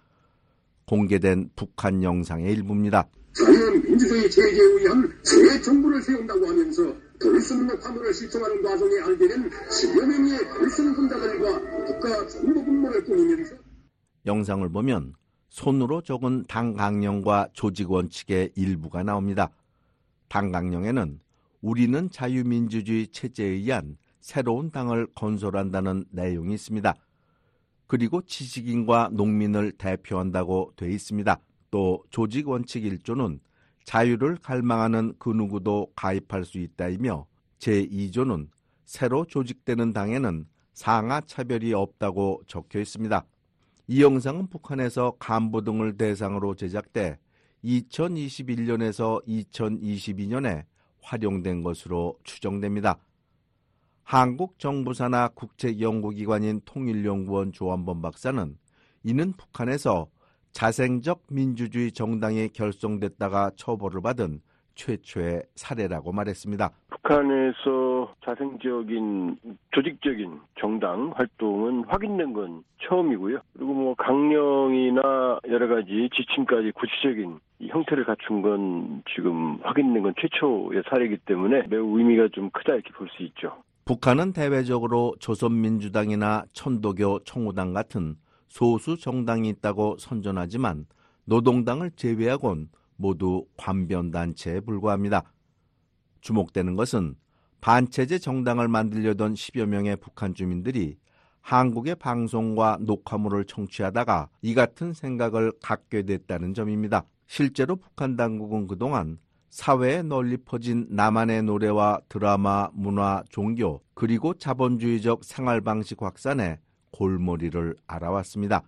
[0.85, 3.07] 공개된 북한 영상의 일부입니다.
[3.37, 10.37] 자유민주주의 체제에 의한 새 정부를 세운다고 하면서 돌선 녹화물을 시청하는 과정에 알게 된 10여 명의
[10.37, 13.55] 돌선 군자들과 국가 정보군모를 꾸미면서
[14.25, 15.13] 영상을 보면
[15.49, 19.49] 손으로 적은 당 강령과 조직 원칙의 일부가 나옵니다.
[20.27, 21.19] 당 강령에는
[21.61, 26.93] 우리는 자유민주주의 체제에 의한 새로운 당을 건설한다는 내용이 있습니다.
[27.87, 31.39] 그리고 지식인과 농민을 대표한다고 돼 있습니다.
[31.71, 33.39] 또 조직 원칙 1조는
[33.83, 37.25] 자유를 갈망하는 그 누구도 가입할 수 있다이며
[37.59, 38.49] 제2조는
[38.85, 43.25] 새로 조직되는 당에는 상하 차별이 없다고 적혀 있습니다.
[43.87, 47.17] 이 영상은 북한에서 간부 등을 대상으로 제작돼
[47.63, 50.65] 2021년에서 2022년에
[51.01, 52.97] 활용된 것으로 추정됩니다.
[54.03, 58.57] 한국 정부사나 국책연구기관인 통일연구원 조한범 박사는
[59.03, 60.07] 이는 북한에서
[60.57, 64.39] 자생적 민주주의 정당이 결성됐다가 처벌을 받은
[64.73, 66.71] 최초의 사례라고 말했습니다.
[66.89, 69.37] 북한에서 자생적인
[69.69, 73.37] 조직적인 정당 활동은 확인된 건 처음이고요.
[73.53, 81.17] 그리고 뭐 강령이나 여러 가지 지침까지 구체적인 형태를 갖춘 건 지금 확인된 건 최초의 사례이기
[81.27, 83.53] 때문에 매우 의미가 좀 크다 이렇게 볼 수 있죠.
[83.85, 88.15] 북한은 대외적으로 조선민주당이나 천도교 청우당 같은
[88.47, 90.85] 소수 정당이 있다고 선전하지만
[91.25, 95.23] 노동당을 제외하곤 모두 관변단체에 불과합니다.
[96.21, 97.15] 주목되는 것은
[97.61, 100.97] 반체제 정당을 만들려던 10여 명의 북한 주민들이
[101.41, 107.05] 한국의 방송과 녹화물을 청취하다가 이 같은 생각을 갖게 됐다는 점입니다.
[107.25, 109.17] 실제로 북한 당국은 그동안
[109.49, 116.59] 사회에 널리 퍼진 남한의 노래와 드라마, 문화, 종교, 그리고 자본주의적 생활 방식 확산에
[116.91, 118.63] 골머리를 알아왔습니다.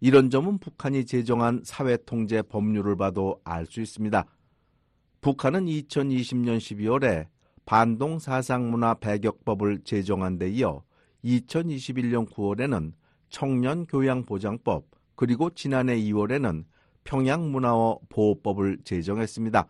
[0.00, 4.24] 이런 점은 북한이 제정한 사회통제 법률을 봐도 알 수 있습니다.
[5.20, 7.28] 북한은 2020년 12월에
[7.64, 10.82] 반동 사상문화 배격법을 제정한 데 이어
[11.24, 12.92] 2021년 9월에는
[13.28, 16.64] 청년교양보장법 그리고 지난해 2월에는
[17.04, 19.68] 평양문화어 보호법을 제정했습니다.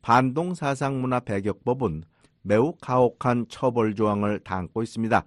[0.00, 2.04] 반동 사상문화 배격법은
[2.42, 5.24] 매우 가혹한 처벌 조항을 담고 있습니다.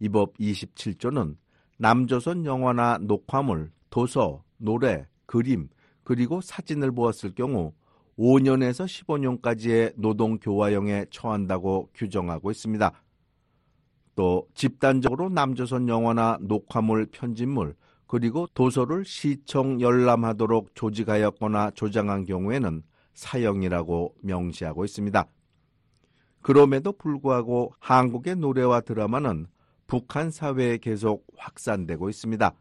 [0.00, 1.36] 이 법 27조는
[1.78, 5.68] 남조선 영화나 녹화물, 도서, 노래, 그림,
[6.02, 7.72] 그리고 사진을 보았을 경우
[8.18, 12.92] 5년에서 15년까지의 노동 교화형에 처한다고 규정하고 있습니다.
[14.14, 17.74] 또 집단적으로 남조선 영화나 녹화물, 편집물,
[18.06, 22.82] 그리고 도서를 시청 열람하도록 조직하였거나 조장한 경우에는
[23.14, 25.26] 사형이라고 명시하고 있습니다.
[26.42, 29.46] 그럼에도 불구하고 한국의 노래와 드라마는
[29.90, 32.54] 북한 사회에 계속 확산되고 있습니다.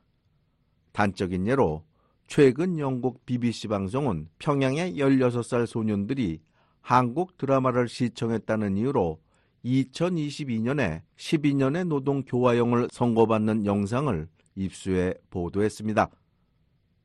[0.94, 1.84] 단적인 예로
[2.26, 6.42] 최근 영국 BBC 방송은 평양의 16살 소년들이
[6.82, 9.22] 한국 드라마를 시청했다는 이유로
[9.63, 16.10] 2022년에 12년의 노동 교화형을 선고받는 영상을 입수해 보도했습니다.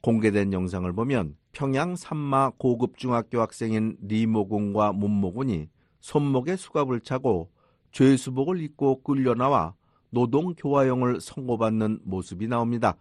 [0.01, 5.69] 공개된 영상을 보면 평양 산마 고급 중학교 학생인 리모군과 문모군이
[6.01, 7.51] 손목에 수갑을 차고
[7.93, 9.75] 죄수복을 입고 끌려나와
[10.15, 12.97] 노동 교화형을 선고받는 모습이 나옵니다.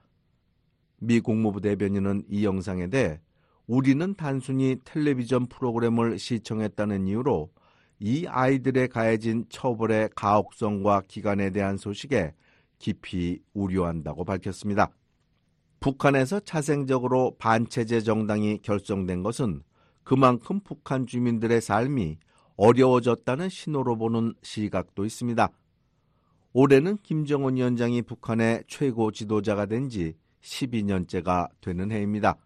[0.98, 3.20] 미 국무부 대변인은 이 영상에 대해
[3.68, 7.52] 우리는 단순히 텔레비전 프로그램을 시청했다는 이유로
[8.00, 12.34] 이 아이들에 가해진 처벌의 가혹성과 기간에 대한 소식에
[12.80, 14.90] 깊이 우려한다고 밝혔습니다.
[15.80, 19.62] 북한에서 자생적으로 반체제 정당이 결성된 것은
[20.04, 22.18] 그만큼 북한 주민들의 삶이
[22.56, 25.50] 어려워졌다는 신호로 보는 시각도 있습니다.
[26.56, 32.38] 올해는 김정은 위원장이 북한의 최고 지도자가 된 지 12년째가 되는 해입니다.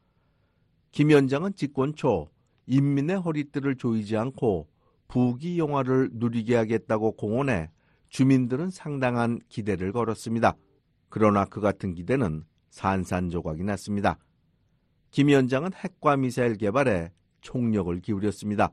[0.92, 2.30] 김 위원장은 집권 초
[2.68, 4.70] 인민의 허리띠를 조이지 않고
[5.10, 7.70] 부귀 영화를 누리게 하겠다고 공언해
[8.10, 10.56] 주민들은 상당한 기대를 걸었습니다.
[11.10, 14.18] 그러나 그 같은 기대는 산산조각이 났습니다.
[15.12, 18.72] 김 위원장은 핵과 미사일 개발에 총력을 기울였습니다.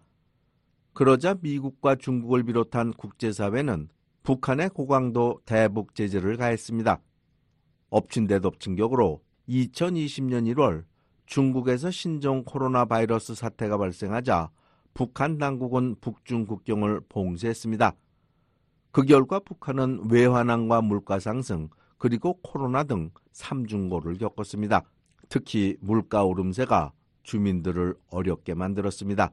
[0.93, 3.89] 그러자 미국과 중국을 비롯한 국제사회는
[4.25, 6.99] 북한의 고강도 대북 제재를 가했습니다.
[7.91, 10.85] 엎친 데 덮친 격으로 2020년 1월
[11.27, 14.51] 중국에서 신종 코로나 바이러스 사태가 발생하자
[14.95, 17.95] 북한 당국은 북중 국경을 봉쇄했습니다.
[18.93, 24.85] 그 결과 북한은 외환황과 물가 상승 그리고 코로나 등 3중고를 겪었습니다.
[25.29, 26.93] 특히 물가 오름세가
[27.25, 29.33] 주민들을 어렵게 만들었습니다.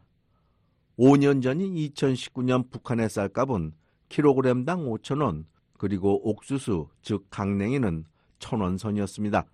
[0.99, 3.73] 5년 전인 2019년 북한의 쌀값은
[4.11, 5.45] 킬로그램당 5천원
[5.77, 8.03] 그리고 옥수수 즉 강냉이는
[8.39, 9.45] 1천원 선이었습니다.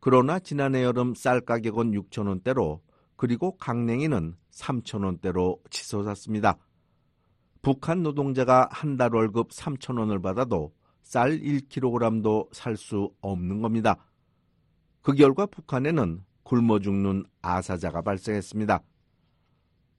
[0.00, 2.80] 그러나 지난해 여름 쌀 가격은 6천원대로
[3.16, 6.58] 그리고 강냉이는 3천원대로 치솟았습니다.
[7.62, 13.96] 북한 노동자가 한 달 월급 3천원을 받아도 쌀 1kg도 살 수 없는 겁니다.
[15.02, 18.82] 그 결과 북한에는 굶어 죽는 아사자가 발생했습니다.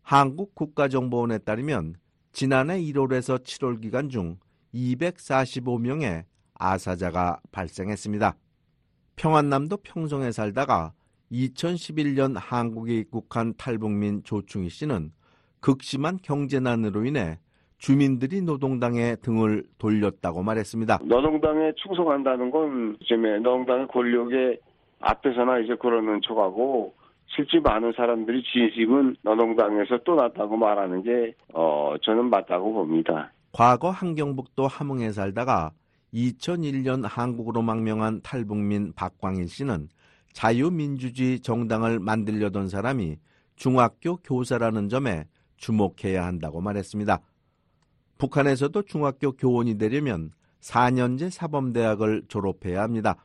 [0.02, 1.96] 한국 국가정보원에 따르면
[2.32, 4.38] 지난해 1월에서 7월 기간 중
[4.74, 6.24] 245명의
[6.58, 8.36] 아사자가 발생했습니다.
[9.18, 10.94] 평안남도 평성에 살다가
[11.32, 15.12] 2011년 한국에 입국한 탈북민 조충희 씨는
[15.60, 17.40] 극심한 경제난으로 인해
[17.78, 21.00] 주민들이 노동당에 등을 돌렸다고 말했습니다.
[21.04, 24.60] 노동당에 충성한다는 건 요즘에 노동당의 권력의
[25.00, 26.94] 앞에서나 이제 그러는 척하고
[27.36, 33.32] 실제 많은 사람들이 진심은 노동당에서 떠났다고 말하는 게 어, 저는 맞다고 봅니다.
[33.54, 35.72] 과거 한경북도 함흥에 살다가
[36.14, 39.88] 2001년 한국으로 망명한 탈북민 박광일 씨는
[40.34, 43.18] 자유민주주의 정당을 만들려던 사람이
[43.56, 45.26] 중학교 교사라는 점에
[45.58, 47.20] 주목해야 한다고 말했습니다.
[48.18, 53.16] 북한에서도 중학교 교원이 되려면 4년제 사범대학을 졸업해야 합니다.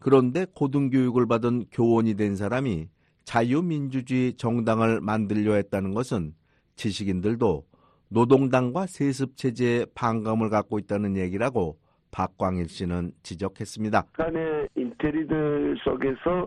[0.00, 2.88] 그런데 고등교육을 받은 교원이 된 사람이
[3.26, 6.32] 자유민주주의 정당을 만들려 했다는 것은
[6.76, 7.66] 지식인들도
[8.08, 11.76] 노동당과 세습체제에 반감을 갖고 있다는 얘기라고
[12.12, 14.02] 박광일 씨는 지적했습니다.
[14.02, 16.46] 북한의 인테리들 속에서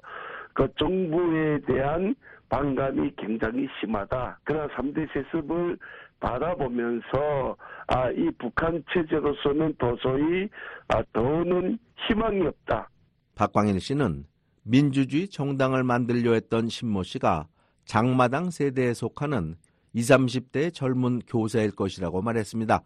[0.54, 2.16] 그 정부에 대한
[2.48, 4.40] 반감이 굉장히 심하다.
[4.44, 5.78] 그러나 3대 세습을
[6.22, 7.56] 바라보면서
[7.88, 10.50] 아, 이 북한 체제로서는 도저히
[10.88, 11.78] 아, 더는
[12.08, 12.90] 희망이 없다.
[13.36, 14.26] 박광일 씨는
[14.64, 17.48] 민주주의 정당을 만들려 했던 신모 씨가
[17.86, 19.56] 장마당 세대에 속하는
[19.94, 22.82] 20, 30대의 젊은 교사일 것이라고 말했습니다.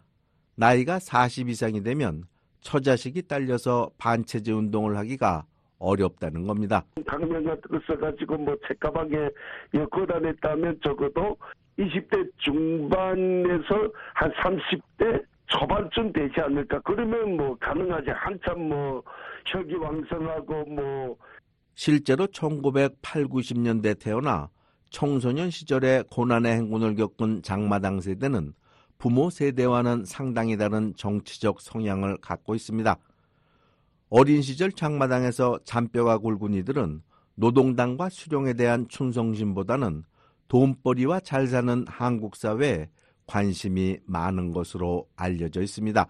[0.56, 2.24] 나이가 40 이상이 되면
[2.60, 5.44] 처자식이 딸려서 반체제 운동을 하기가
[5.78, 6.84] 어렵다는 겁니다.
[6.94, 9.28] 거 써가지고 뭐 책가방에
[9.90, 11.36] 걷어냈다면 적어도
[11.78, 16.80] 20대 중반에서 한 30대 초반쯤 되지 않을까.
[16.80, 18.10] 그러면 뭐 가능하지.
[18.10, 19.02] 한참 뭐
[19.46, 21.16] 혁이 왕성하고 뭐
[21.74, 24.48] 실제로 1980, 90년대 태어나
[24.90, 28.54] 청소년 시절에 고난의 행군을 겪은 장마당 세대는
[28.98, 32.96] 부모 세대와는 상당히 다른 정치적 성향을 갖고 있습니다.
[34.08, 37.02] 어린 시절 장마당에서 잔뼈가 굵은 이들은
[37.34, 40.04] 노동당과 수령에 대한 충성심보다는
[40.46, 42.88] 돈벌이와 잘 사는 한국 사회에
[43.26, 46.06] 관심이 많은 것으로 알려져 있습니다.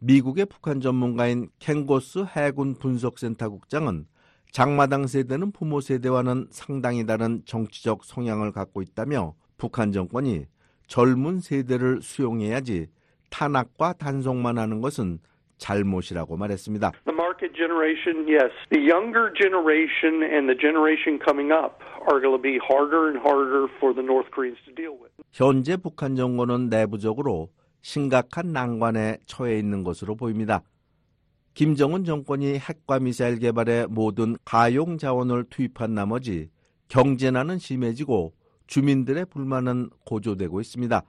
[0.00, 4.06] 미국의 북한 전문가인 켄고스 해군 분석센터 국장은
[4.52, 10.46] 장마당 세대는 부모 세대와는 상당히 다른 정치적 성향을 갖고 있다며 북한 정권이
[10.86, 12.86] 젊은 세대를 수용해야지
[13.30, 15.18] 탄압과 단속만 하는 것은
[15.58, 16.92] 잘못이라고 말했습니다.
[17.04, 18.54] The market generation, yes.
[18.70, 23.68] The younger generation and the generation coming up are going to be harder and harder
[23.78, 25.12] for the North Koreans to deal with.
[25.32, 27.50] 현재 북한 정권은 내부적으로
[27.82, 30.62] 심각한 난관에 처해 있는 것으로 보입니다.
[31.58, 36.50] 김정은 정권이 핵과 미사일 개발에 모든 가용 자원을 투입한 나머지
[36.86, 38.32] 경제난은 심해지고
[38.68, 41.02] 주민들의 불만은 고조되고 있습니다.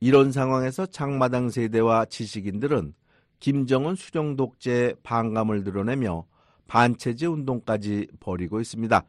[0.00, 2.92] 이런 상황에서 장마당 세대와 지식인들은
[3.40, 6.26] 김정은 수령 독재에 반감을 드러내며
[6.66, 9.06] 반체제 운동까지 벌이고 있습니다.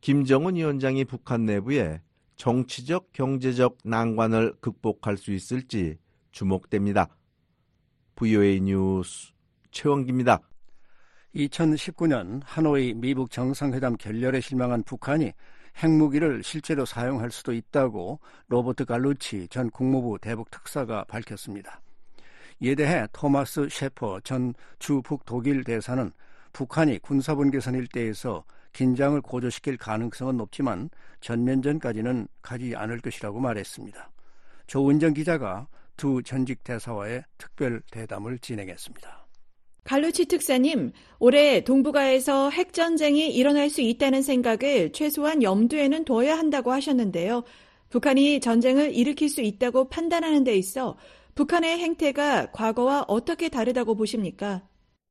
[0.00, 2.00] 김정은 위원장이 북한 내부에
[2.34, 5.98] 정치적, 경제적 난관을 극복할 수 있을지
[6.32, 7.16] 주목됩니다.
[8.16, 9.35] VOA 뉴스
[9.76, 10.40] 최원기입니다.
[11.34, 15.34] 2019년 하노이 미북 정상회담 결렬에 실망한 북한이
[15.76, 18.18] 핵무기를 실제로 사용할 수도 있다고
[18.48, 21.82] 로버트 갈루치 전 국무부 대북 특사가 밝혔습니다.
[22.60, 26.10] 이에 대해 토마스 셰퍼 전 주북 독일 대사는
[26.54, 30.88] 북한이 군사분계선 일대에서 긴장을 고조시킬 가능성은 높지만
[31.20, 34.10] 전면전까지는 가지 않을 것이라고 말했습니다.
[34.68, 35.68] 조은정 기자가
[35.98, 39.25] 두 전직 대사와의 특별 대담을 진행했습니다.
[39.86, 47.44] 갈루치 특사님, 올해 동북아에서 핵전쟁이 일어날 수 있다는 생각을 최소한 염두에는 둬야 한다고 하셨는데요.
[47.90, 50.98] 북한이 전쟁을 일으킬 수 있다고 판단하는 데 있어
[51.36, 54.66] 북한의 행태가 과거와 어떻게 다르다고 보십니까?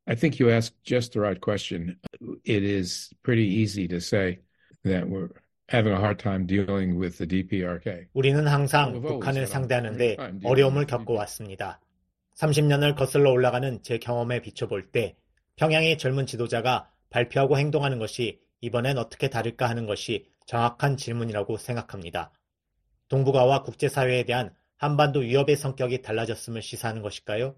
[0.08, 1.98] I think you asked just the right question.
[2.44, 4.40] It is pretty easy to say
[4.84, 5.30] that we're
[5.72, 8.08] having a hard time dealing with the DPRK.
[8.14, 11.80] 우리는 항상 북한을 상대하는데 어려움을 겪어왔습니다.
[12.36, 15.16] 30년을 거슬러 올라가는 제 경험에 비춰볼 때
[15.56, 22.32] 평양의 젊은 지도자가 발표하고 행동하는 것이 이번엔 어떻게 다를까 하는 것이 정확한 질문이라고 생각합니다.
[23.08, 27.56] 동북아와 국제사회에 대한 한반도 위협의 성격이 달라졌음을 시사하는 것일까요?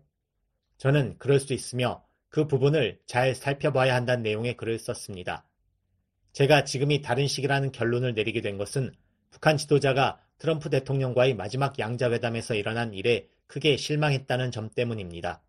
[0.78, 5.48] 저는 그럴 수 있으며 그 부분을 잘 살펴봐야 한다는 내용의 글을 썼습니다.
[6.34, 8.94] 제가 지금이 다른 시기라는 결론을 내리게 된 것은
[9.32, 15.42] 북한 지도자가 트럼프 대통령과의 마지막 양자회담에서 일어난 일에 크게 실망했다는 점 때문입니다.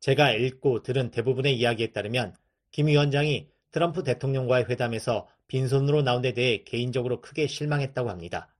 [0.00, 2.34] 제가 읽고 들은 대부분의 이야기에 따르면
[2.70, 8.54] 김 위원장이 트럼프 대통령과의 회담에서 빈손으로 나온 데 대해 개인적으로 크게 실망했다고 합니다.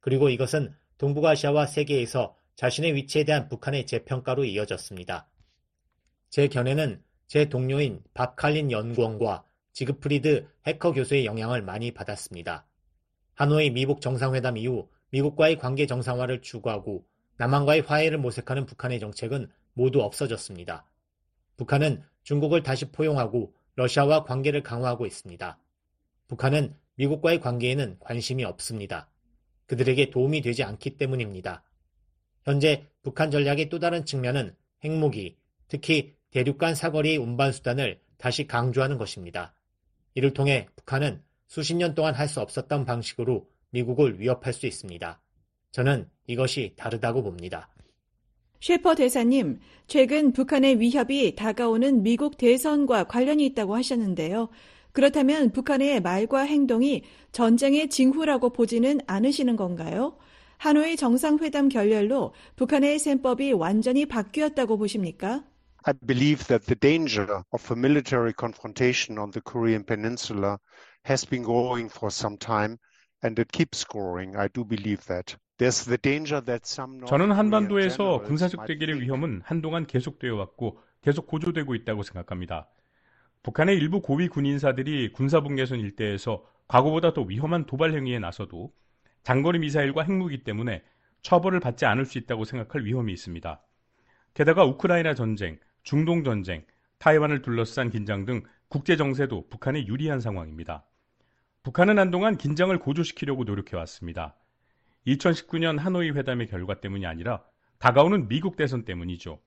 [0.00, 5.28] 그리고 이것은 동북아시아와 세계에서 자신의 위치에 대한 북한의 재평가로 이어졌습니다.
[6.30, 12.66] 제 견해는 제 동료인 밥 칼린 연구원과 지그프리드 해커 교수의 영향을 많이 받았습니다.
[13.34, 17.04] 하노이 미국 정상회담 이후 미국과의 관계 정상화를 추구하고
[17.36, 20.86] 남한과의 화해를 모색하는 북한의 정책은 모두 없어졌습니다.
[21.56, 25.58] 북한은 중국을 다시 포용하고 러시아와 관계를 강화하고 있습니다.
[26.28, 29.08] 북한은 미국과의 관계에는 관심이 없습니다.
[29.66, 31.64] 그들에게 도움이 되지 않기 때문입니다.
[32.44, 34.54] 현재 북한 전략의 또 다른 측면은
[34.84, 35.36] 핵무기,
[35.68, 39.54] 특히 대륙 간 사거리 운반 수단을 다시 강조하는 것입니다.
[40.14, 45.20] 이를 통해 북한은 수십 년 동안 할 수 없었던 방식으로 미국을 위협할 수 있습니다.
[45.74, 47.68] 저는 이것이 다르다고 봅니다.
[48.60, 49.58] 셰퍼 대사님,
[49.88, 54.50] 최근 북한의 위협이 다가오는 미국 대선과 관련이 있다고 하셨는데요.
[54.92, 57.02] 그렇다면 북한의 말과 행동이
[57.32, 60.16] 전쟁의 징후라고 보지는 않으시는 건가요?
[60.58, 65.42] 하노이 정상회담 결렬로 북한의 셈법이 완전히 바뀌었다고 보십니까?
[65.82, 70.58] I believe that the danger of a military confrontation on the Korean Peninsula
[71.08, 72.78] has been going for some time
[73.24, 74.36] and it keeps growing.
[74.36, 75.36] I do believe that.
[75.56, 81.26] There's the danger that some North 저는 한반도에서 군사적 대결의 위험은 한동안 계속되어 왔고 계속
[81.26, 82.68] 고조되고 있다고 생각합니다.
[83.42, 88.72] 북한의 일부 고위 군인사들이 군사분계선 일대에서 과거보다 더 위험한 도발 행위에 나서도
[89.22, 90.82] 장거리 미사일과 핵무기 때문에
[91.22, 93.60] 처벌을 받지 않을 수 있다고 생각할 위험이 있습니다.
[94.34, 96.64] 게다가 우크라이나 전쟁, 중동 전쟁,
[96.98, 100.84] 타이완을 둘러싼 긴장 등 국제 정세도 북한에 유리한 상황입니다.
[101.64, 104.36] 북한은 한동안 긴장을 고조시키려고 노력해 왔습니다.
[105.06, 107.42] 2019년 하노이 회담의 결과 때문이 아니라
[107.78, 109.40] 다가오는 미국 대선 때문이죠.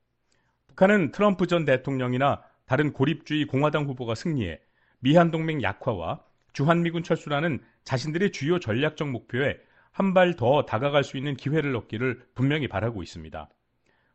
[0.68, 4.60] 북한은 트럼프 전 대통령이나 다른 고립주의 공화당 후보가 승리해
[5.00, 9.60] 미한 동맹 약화와 주한미군 철수라는 자신들의 주요 전략적 목표에
[9.92, 13.48] 한 발 더 다가갈 수 있는 기회를 얻기를 분명히 바라고 있습니다.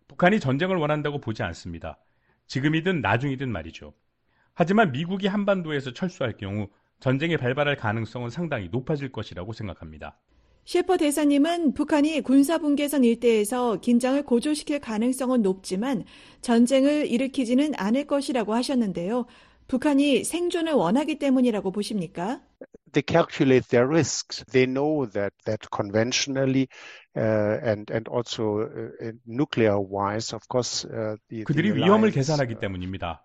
[0.08, 1.98] 북한이 전쟁을 원한다고 보지 않습니다.
[2.48, 3.94] 지금이든 나중이든 말이죠.
[4.54, 6.68] 하지만 미국이 한반도에서 철수할 경우
[7.02, 10.20] 전쟁이 발발할 가능성은 상당히 높아질 것이라고 생각합니다.
[10.64, 16.04] 셰퍼 대사님은 북한이 군사분계선 일대에서 긴장을 고조시킬 가능성은 높지만
[16.42, 19.26] 전쟁을 일으키지는 않을 것이라고 하셨는데요.
[19.66, 22.40] 북한이 생존을 원하기 때문이라고 보십니까?
[22.92, 24.44] they calculate their risks.
[24.52, 26.68] They know that that conventionally
[27.16, 32.60] uh, and and also uh, nuclear wise, of course, uh, the, 그들이 the 위험을 계산하기
[32.60, 33.24] 때문입니다.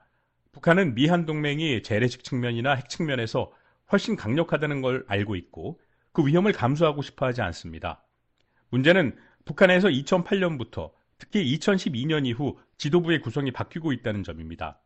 [0.53, 3.51] 북한은 미한 동맹이 재래식 측면이나 핵 측면에서
[3.91, 5.79] 훨씬 강력하다는 걸 알고 있고
[6.11, 8.03] 그 위험을 감수하고 싶어 하지 않습니다.
[8.69, 9.15] 문제는
[9.45, 14.81] 북한에서 2008년부터 특히 2012년 이후 지도부의 구성이 바뀌고 있다는 점입니다.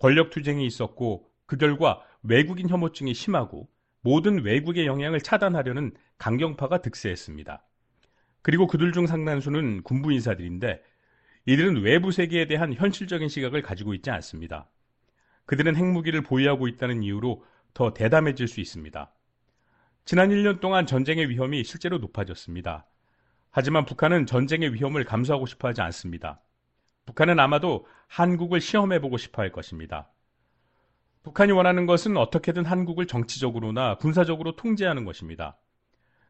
[0.00, 3.68] 권력 투쟁이 있었고 그 결과 외국인 혐오증이 심하고
[4.00, 7.62] 모든 외국의 영향을 차단하려는 강경파가 득세했습니다.
[8.42, 10.82] 그리고 그들 중 상당수는 군부 인사들인데
[11.46, 14.68] 이들은 외부 세계에 대한 현실적인 시각을 가지고 있지 않습니다.
[15.46, 17.44] 그들은 핵무기를 보유하고 있다는 이유로
[17.76, 19.12] 더 대담해질 수 있습니다.
[20.06, 22.86] 지난 1년 동안 전쟁의 위험이 실제로 높아졌습니다.
[23.50, 26.40] 하지만 북한은 전쟁의 위험을 감수하고 싶어 하지 않습니다.
[27.04, 30.10] 북한은 아마도 한국을 시험해보고 싶어 할 것입니다.
[31.22, 35.58] 북한이 원하는 것은 어떻게든 한국을 정치적으로나 군사적으로 통제하는 것입니다.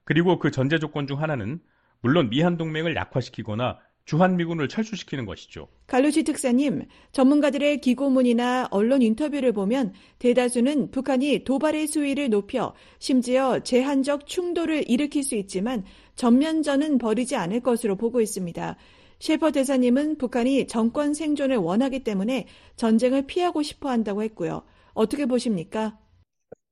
[0.03, 1.61] 그리고 그 전제 조건 중 하나는
[2.01, 5.69] 물론 미한 동맹을 약화시키거나 주한미군을 철수시키는 것이죠.
[5.89, 14.89] 갈루지 특사님, 전문가들의 기고문이나 언론 인터뷰를 보면 대다수는 북한이 도발의 수위를 높여 심지어 제한적 충돌을
[14.89, 15.85] 일으킬 수 있지만
[16.15, 18.77] 전면전은 벌이지 않을 것으로 보고 있습니다.
[19.19, 22.47] 셰퍼 대사님은 북한이 정권 생존을 원하기 때문에
[22.77, 24.63] 전쟁을 피하고 싶어 한다고 했고요.
[24.95, 25.99] 어떻게 보십니까?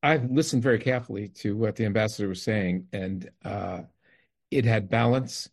[0.03, 3.83] I've listened very carefully to what the ambassador was saying, and uh,
[4.51, 5.51] it had balance.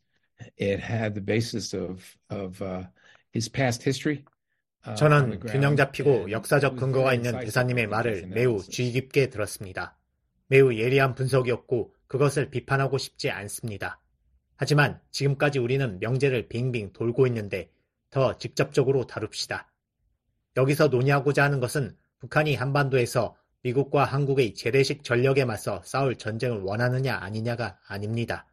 [0.59, 2.85] It had the basis of of uh,
[3.33, 4.23] his past history.
[4.87, 8.61] uh, 저는 균형 잡히고 역사적 근거가 있는 대사님의 말을 매우.
[8.61, 9.97] 주의 깊게 들었습니다.
[10.47, 14.01] 매우 예리한 분석이었고 그것을 비판하고 싶지 않습니다.
[14.57, 17.71] 하지만 지금까지 우리는 명제를 빙빙 돌고 있는데
[18.09, 19.71] 더 직접적으로 다룹시다.
[20.57, 27.79] 여기서 논의하고자 하는 것은 북한이 한반도에서 미국과 한국의 재래식 전력에 맞서 싸울 전쟁을 원하느냐 아니냐가
[27.87, 28.45] 아닙니다.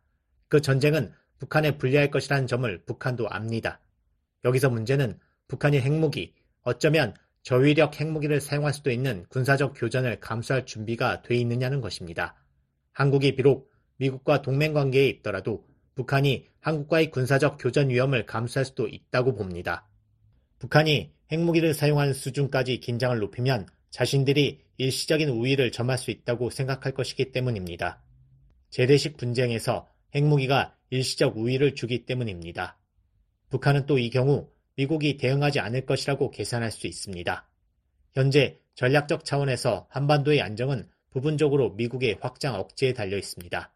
[0.48, 3.80] 그 전쟁은 북한에 불리할 것이라는 점을 북한도 압니다.
[4.44, 5.18] 여기서 문제는
[5.48, 12.34] 북한이 핵무기, 어쩌면 저위력 핵무기를 사용할 수도 있는 군사적 교전을 감수할 준비가 돼 있느냐는 것입니다.
[12.92, 19.88] 한국이 비록 미국과 동맹 관계에 있더라도 북한이 한국과의 군사적 교전 위험을 감수할 수도 있다고 봅니다.
[20.58, 28.02] 북한이 핵무기를 사용하는 수준까지 긴장을 높이면 자신들이 일시적인 우위를 점할 수 있다고 생각할 것이기 때문입니다.
[28.70, 32.78] 재래식 분쟁에서 핵무기가 일시적 우위를 주기 때문입니다.
[33.50, 37.48] 북한은 또 이 경우 미국이 대응하지 않을 것이라고 계산할 수 있습니다.
[38.14, 43.74] 현재 전략적 차원에서 한반도의 안정은 부분적으로 미국의 확장 억제에 달려 있습니다.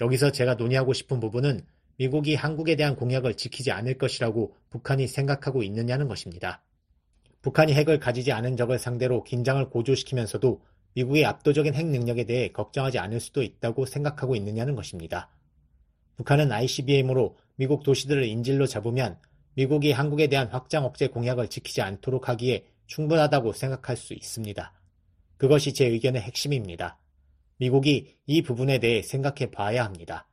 [0.00, 1.64] 여기서 제가 논의하고 싶은 부분은
[1.96, 6.62] 미국이 한국에 대한 공약을 지키지 않을 것이라고 북한이 생각하고 있느냐는 것입니다.
[7.42, 10.62] 북한이 핵을 가지지 않은 적을 상대로 긴장을 고조시키면서도
[10.94, 15.30] 미국의 압도적인 핵 능력에 대해 걱정하지 않을 수도 있다고 생각하고 있느냐는 것입니다.
[16.20, 19.18] 북한은 ICBM으로 미국 도시들을 인질로 잡으면
[19.54, 24.70] 미국이 한국에 대한 확장 억제 공약을 지키지 않도록 하기에 충분하다고 생각할 수 있습니다.
[25.38, 26.98] 그것이 제 의견의 핵심입니다.
[27.56, 30.28] 미국이 이 부분에 대해 생각해 봐야 합니다.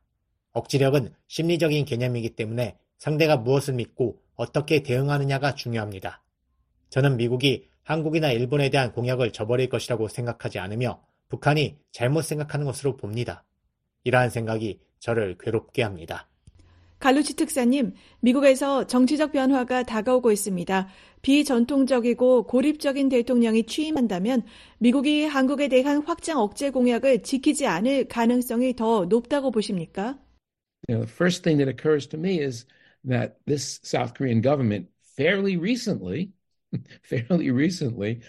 [0.52, 6.22] 억지력은 심리적인 개념이기 때문에 상대가 무엇을 믿고 어떻게 대응하느냐가 중요합니다.
[6.90, 13.46] 저는 미국이 한국이나 일본에 대한 공약을 저버릴 것이라고 생각하지 않으며 북한이 잘못 생각하는 것으로 봅니다.
[14.04, 16.28] 이러한 생각이 저를 괴롭게 합니다.
[16.98, 20.88] 갈루치 특사님, 미국에서 정치적 변화가 다가오고 있습니다.
[21.22, 24.42] 비전통적이고 고립적인 대통령이 취임한다면
[24.78, 30.18] 미국이 한국에 대한 확장 억제 공약을 지키지 않을 가능성이 더 높다고 보십니까?
[30.88, 32.66] You know, the first thing that occurs to me is
[33.04, 36.32] that this South Korean government fairly recently
[37.02, 38.20] fairly recently,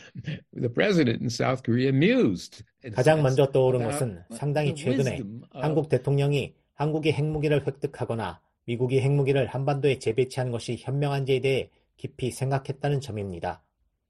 [0.53, 2.63] the president in South Korea mused.
[2.95, 10.49] 가장 먼저 떠오른 것은 상당히 최근에 한국 대통령이 한국이 핵무기를 획득하거나 미국이 핵무기를 한반도에 재배치한
[10.49, 13.61] 것이 현명한지에 대해 깊이 생각했다는 점입니다.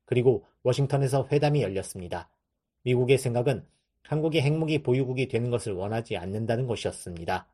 [0.05, 2.30] 그리고 워싱턴에서 회담이 열렸습니다.
[2.84, 3.65] 미국의 생각은
[4.03, 7.47] 한국이 핵무기 보유국이 되는 것을 원하지 않는다는 것이었습니다.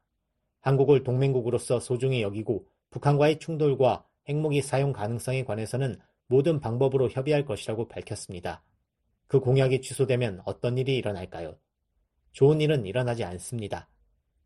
[0.59, 5.95] 한국을 동맹국으로서 소중히 여기고 북한과의 충돌과 핵무기 사용 가능성에 관해서는
[6.27, 8.63] 모든 방법으로 협의할 것이라고 밝혔습니다.
[9.27, 11.57] 그 공약이 취소되면 어떤 일이 일어날까요?
[12.33, 13.87] 좋은 일은 일어나지 않습니다.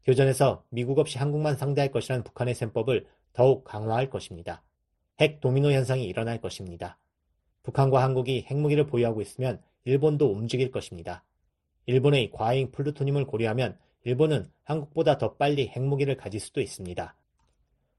[0.09, 4.63] 교전에서 미국 없이 한국만 상대할 것이라는 북한의 셈법을 더욱 강화할 것입니다.
[5.19, 6.97] 핵 도미노 현상이 일어날 것입니다.
[7.61, 11.23] 북한과 한국이 핵무기를 보유하고 있으면 일본도 움직일 것입니다.
[11.85, 17.15] 일본의 과잉 플루토늄을 고려하면 일본은 한국보다 더 빨리 핵무기를 가질 수도 있습니다.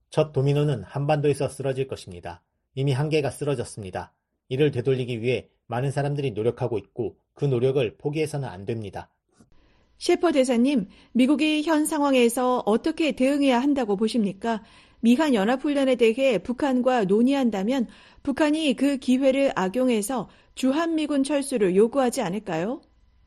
[0.08, 2.42] 첫 도미노는 한반도에서 쓰러질 것입니다.
[2.74, 4.12] 이미 한 개가 쓰러졌습니다.
[4.48, 9.10] 이를 되돌리기 위해 많은 사람들이 노력하고 있고 그 노력을 포기해서는 안 됩니다.
[10.00, 14.62] 셰퍼 대사님, 미국이 현 상황에서 어떻게 대응해야 한다고 보십니까?
[15.00, 17.86] 미한 연합훈련에 대해 북한과 논의한다면
[18.22, 22.80] 북한이 그 기회를 악용해서 주한미군 철수를 요구하지 않을까요?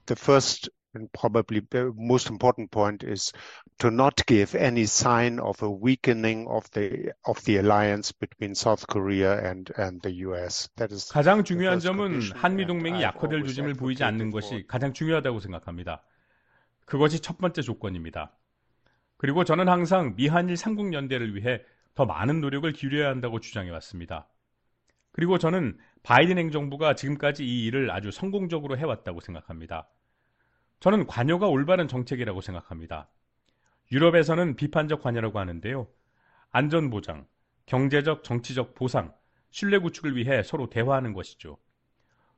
[0.08, 3.32] The first and probably the most important point is
[3.78, 8.88] to not give any sign of a weakening of the of the alliance between South
[8.88, 10.70] Korea and and the US.
[10.78, 16.02] That is 가장 중요한 점은 한미 동맹이 약화될 조짐을 보이지 않는 것이 가장 중요하다고 생각합니다.
[16.86, 18.32] 그것이 첫 번째 조건입니다.
[19.18, 21.62] 그리고 저는 항상 미한일 삼국연대를 위해
[21.96, 24.28] 더 많은 노력을 기울여야 한다고 주장해 왔습니다.
[25.12, 29.88] 그리고 저는 바이든 행정부가 지금까지 이 일을 아주 성공적으로 해왔다고 생각합니다.
[30.80, 33.10] 저는 관여가 올바른 정책이라고 생각합니다.
[33.92, 35.88] 유럽에서는 비판적 관여라고 하는데요.
[36.52, 37.26] 안전보장,
[37.68, 39.14] 경제적, 정치적 보상,
[39.52, 41.58] 신뢰 구축을 위해 서로 대화하는 것이죠.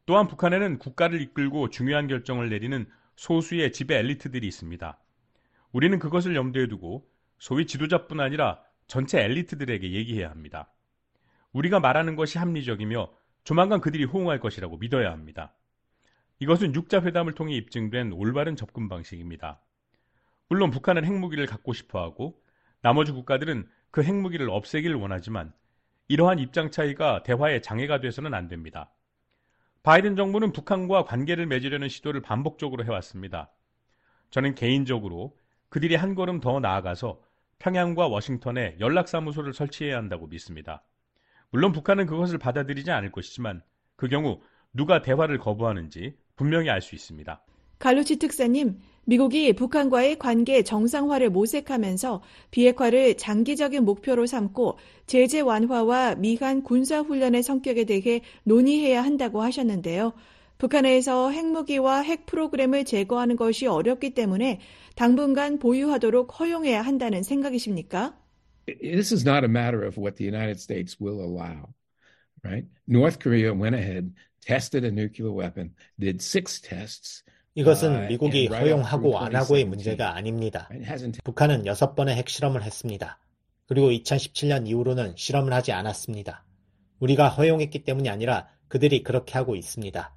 [0.05, 4.97] 또한 북한에는 국가를 이끌고 중요한 결정을 내리는 소수의 지배 엘리트들이 있습니다.
[5.72, 10.72] 우리는 그것을 염두에 두고 소위 지도자뿐 아니라 전체 엘리트들에게 얘기해야 합니다.
[11.51, 13.11] 우리가 말하는 것이 합리적이며
[13.43, 15.53] 조만간 그들이 호응할 것이라고 믿어야 합니다.
[16.39, 19.61] 이것은 육자 회담을 통해 입증된 올바른 접근 방식입니다.
[20.49, 22.41] 물론 북한은 핵무기를 갖고 싶어 하고
[22.82, 25.53] 나머지 국가들은 그 핵무기를 없애기를 원하지만
[26.07, 28.91] 이러한 입장 차이가 대화의 장애가 돼서는 안 됩니다.
[29.86, 33.51] 바이든 정부는 북한과 관계를 맺으려는 시도를 반복적으로 해왔습니다.
[34.31, 35.38] 저는 개인적으로
[35.69, 37.21] 그들이 한 걸음 더 나아가서
[37.59, 40.81] 평양과 워싱턴에 연락사무소를 설치해야 한다고 믿습니다.
[41.51, 43.61] 물론 북한은 그것을 받아들이지 않을 것이지만
[43.95, 44.41] 그 경우
[44.73, 47.43] 누가 대화를 거부하는지 분명히 알 수 있습니다.
[47.80, 57.01] 갈루치 특사님, 미국이 북한과의 관계 정상화를 모색하면서 비핵화를 장기적인 목표로 삼고 제재 완화와 미한 군사
[57.01, 60.13] 훈련의 성격에 대해 논의해야 한다고 하셨는데요.
[60.57, 64.59] 북한에서 핵무기와 핵 프로그램을 제거하는 것이 어렵기 때문에
[64.95, 68.17] 당분간 보유하도록 허용해야 한다는 생각이십니까?
[68.65, 71.69] This is not a matter of what the United States will allow,
[72.43, 72.65] right?
[72.88, 77.23] North Korea went ahead, tested a nuclear weapon, did six tests.
[77.55, 80.69] 이것은 미국이 허용하고 안 하고의 문제가 아닙니다.
[81.23, 83.17] 북한은 여섯 번의 핵실험을 했습니다.
[83.65, 86.43] 그리고 2017년 이후로는 실험을 하지 않았습니다.
[86.99, 90.13] 우리가 허용했기 때문이 아니라 그들이 그렇게 하고 있습니다.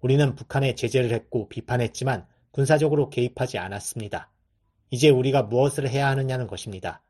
[0.00, 4.30] 우리는 북한에 제재를 했고 비판했지만 군사적으로 개입하지 않았습니다.
[4.90, 7.02] 이제 우리가 무엇을 해야 하느냐는 것입니다.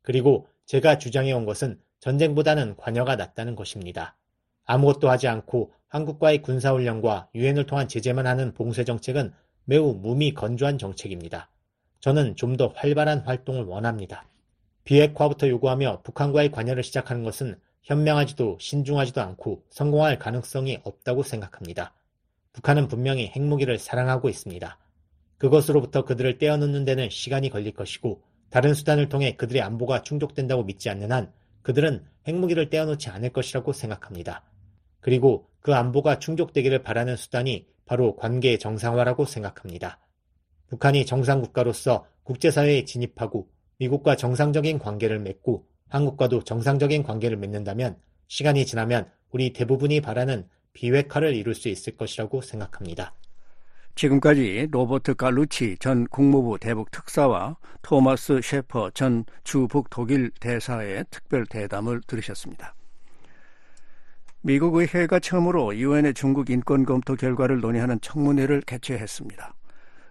[0.00, 4.16] 그리고 제가 주장해온 것은 전쟁보다는 관여가 낫다는 것입니다.
[4.64, 9.30] 아무것도 하지 않고 한국과의 군사훈련과 유엔을 통한 제재만 하는 봉쇄 정책은
[9.66, 11.50] 매우 무미 건조한 정책입니다.
[12.00, 14.24] 저는 좀 더 활발한 활동을 원합니다.
[14.84, 21.92] 비핵화부터 요구하며 북한과의 관여를 시작하는 것은 현명하지도 신중하지도 않고 성공할 가능성이 없다고 생각합니다.
[22.54, 24.78] 북한은 분명히 핵무기를 사랑하고 있습니다.
[25.36, 31.12] 그것으로부터 그들을 떼어놓는 데는 시간이 걸릴 것이고 다른 수단을 통해 그들의 안보가 충족된다고 믿지 않는
[31.12, 31.30] 한
[31.60, 34.42] 그들은 핵무기를 떼어놓지 않을 것이라고 생각합니다.
[35.00, 40.00] 그리고 그 안보가 충족되기를 바라는 수단이 바로 관계 정상화라고 생각합니다.
[40.68, 43.48] 북한이 정상국가로서 국제사회에 진입하고
[43.78, 47.96] 미국과 정상적인 관계를 맺고 한국과도 정상적인 관계를 맺는다면
[48.28, 53.14] 시간이 지나면 우리 대부분이 바라는 비핵화를 이룰 수 있을 것이라고 생각합니다.
[53.94, 62.00] 지금까지 로버트 갈루치 전 국무부 대북 특사와 토마스 셰퍼 전 주북 독일 대사의 특별 대담을
[62.06, 62.74] 들으셨습니다.
[64.44, 69.54] 미국 의회가 처음으로 유엔의 중국 인권 검토 결과를 논의하는 청문회를 개최했습니다.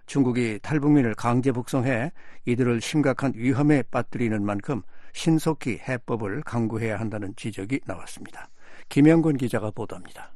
[0.06, 2.10] 중국이 탈북민을 강제 북송해
[2.46, 4.80] 이들을 심각한 위험에 빠뜨리는 만큼
[5.12, 8.48] 신속히 해법을 강구해야 한다는 지적이 나왔습니다.
[8.88, 10.32] 김영권 기자가 보도합니다.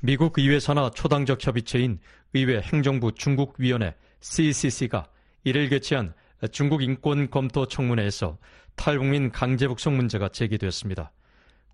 [0.00, 1.98] 미국 의회 산하 초당적 협의체인
[2.34, 5.06] 의회 행정부 중국위원회 CECC가
[5.44, 6.12] 1일 개최한
[6.52, 8.36] 중국 인권 검토 청문회에서
[8.76, 11.10] 탈북민 강제 북송 문제가 제기되었습니다.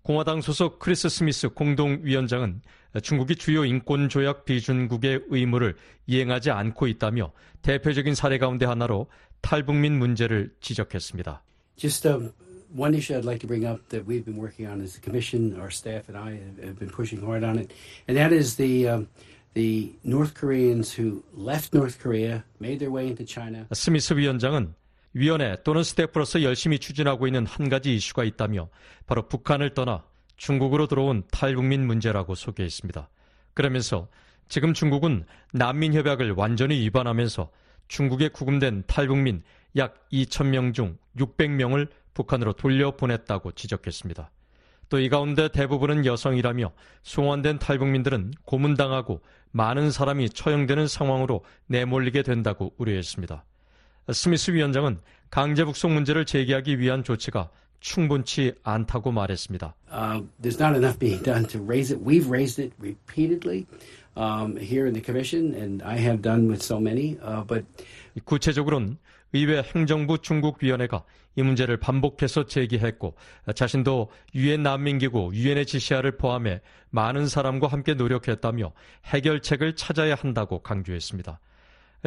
[0.05, 2.61] 공화당 소속 크리스 스미스 공동위원장은
[3.01, 5.75] 중국이 주요 인권 조약 비준국의 의무를
[6.05, 7.31] 이행하지 않고 있다며
[7.63, 9.07] 대표적인 사례 가운데 하나로
[9.41, 11.41] 탈북민 문제를 지적했습니다.
[11.77, 12.31] Just um,
[12.77, 15.59] one issue I'd like to bring up that we've been working on as the commission,
[15.59, 17.73] our staff and I have been pushing hard on it,
[18.07, 19.07] and that is the um,
[19.55, 23.65] the North Koreans who left North Korea, made their way into China.
[23.73, 24.75] 스미스 위원장은
[25.15, 28.67] 위원회 또는 스태프로서 열심히 추진하고 있는 한 가지 이슈가 있다며
[29.07, 30.03] 바로 북한을 떠나
[30.35, 33.09] 중국으로 들어온 탈북민 문제라고 소개했습니다.
[33.53, 34.09] 그러면서
[34.49, 37.49] 지금 중국은 난민협약을 완전히 위반하면서
[37.87, 39.41] 중국에 구금된 탈북민
[39.77, 44.29] 약 2천명 중 600명을 북한으로 돌려보냈다고 지적했습니다.
[44.89, 46.71] 또 이 가운데 대부분은 여성이라며
[47.03, 53.45] 송환된 탈북민들은 고문당하고 많은 사람이 처형되는 상황으로 내몰리게 된다고 우려했습니다.
[54.11, 54.99] 스미스 위원장은
[55.31, 57.49] 강제 북송 문제를 제기하기 위한 조치가
[57.79, 59.75] 충분치 않다고 말했습니다.
[59.91, 60.29] Uh, um.
[67.21, 67.63] Uh,
[68.23, 68.97] 구체적으로는
[69.33, 71.03] 의회 행정부 중국위원회가
[71.35, 73.15] 이 문제를 반복해서 제기했고
[73.53, 78.71] 자신도 유엔 난민기구 유엔의 지시아를 포함해 많은 사람과 함께 노력했다며
[79.05, 81.39] 해결책을 찾아야 한다고 강조했습니다.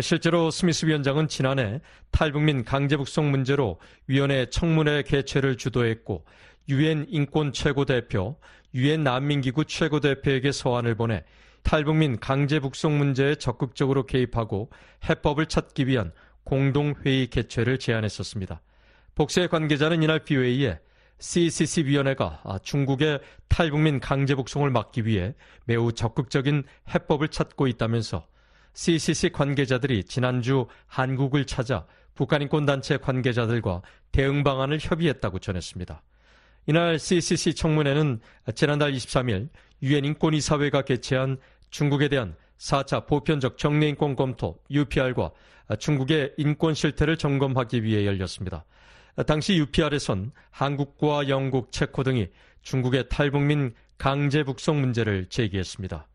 [0.01, 1.81] 실제로 스미스 위원장은 지난해
[2.13, 6.25] 탈북민 강제 북송 문제로 위원회 청문회 개최를 주도했고
[6.69, 8.37] 유엔 인권 최고대표,
[8.75, 11.25] 유엔 난민기구 최고대표에게 서한을 보내
[11.63, 14.71] 탈북민 강제 북송 문제에 적극적으로 개입하고
[15.09, 16.13] 해법을 찾기 위한
[16.45, 18.61] 공동회의 개최를 제안했었습니다.
[19.17, 20.79] 복수의 관계자는 이날 BOA에
[21.19, 25.35] CCC 위원회가 중국의 탈북민 강제 북송을 막기 위해
[25.65, 26.63] 매우 적극적인
[26.95, 28.25] 해법을 찾고 있다면서
[28.79, 36.01] CCC 관계자들이 지난주 한국을 찾아 북한인권단체 관계자들과 대응 방안을 협의했다고 전했습니다.
[36.69, 38.21] 이날 CCC 청문회는
[38.55, 39.49] 지난달 23일
[39.83, 41.39] 유엔 인권이사회가 개최한
[41.71, 45.33] 중국에 대한 4차 보편적 정례인권 검토 UPR과
[45.81, 48.65] 중국의 인권 실태를 점검하기 위해 열렸습니다.
[49.27, 52.29] 당시 UPR에선 한국과 영국, 체코 등이
[52.63, 56.07] 중국의 탈북민 강제 북송 문제를 제기했습니다.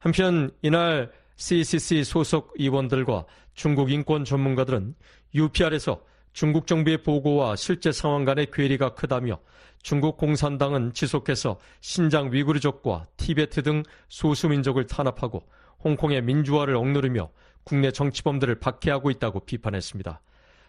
[0.00, 3.24] 한편 이날 CCC 소속 의원들과
[3.54, 4.94] 중국 인권 전문가들은
[5.34, 6.02] UPR에서
[6.34, 9.38] 중국 정부의 보고와 실제 상황 간의 괴리가 크다며
[9.82, 15.42] 중국 공산당은 지속해서 신장 위구르족과 티베트 등 소수민족을 탄압하고
[15.82, 17.30] 홍콩의 민주화를 억누르며
[17.64, 20.20] 국내 정치범들을 박해하고 있다고 비판했습니다.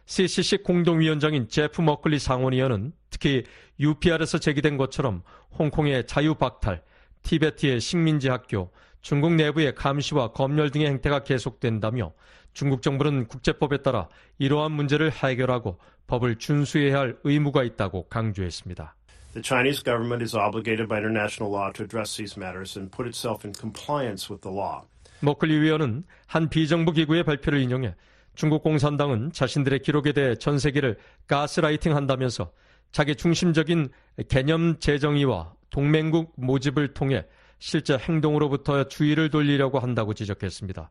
[0.06, 3.44] CCC 공동위원장인 제프 머클리 상원의원은 특히
[3.78, 5.24] UPR에서 제기된 것처럼
[5.60, 6.82] 홍콩의 자유박탈,
[7.24, 12.14] 티베트의 식민지 학교, 중국 내부의 감시와 검열 등의 행태가 계속된다며
[12.54, 18.96] 중국 정부는 국제법에 따라 이러한 문제를 해결하고 법을 준수해야 할 의무가 있다고 강조했습니다.
[19.34, 23.48] The Chinese government is obligated by international law to address these matters and put itself
[23.48, 24.82] in compliance with the law.
[25.22, 27.96] 머클리 위원은 한 비정부 기구의 발표를 인용해
[28.36, 30.98] 중국 공산당은 자신들의 기록에 대해 전 세계를
[31.28, 32.52] 가스라이팅 한다면서
[32.92, 33.90] 자기 중심적인
[34.28, 37.26] 개념 재정의와 동맹국 모집을 통해
[37.62, 40.90] 실제 행동으로부터 주의를 돌리려고 한다고 지적했습니다.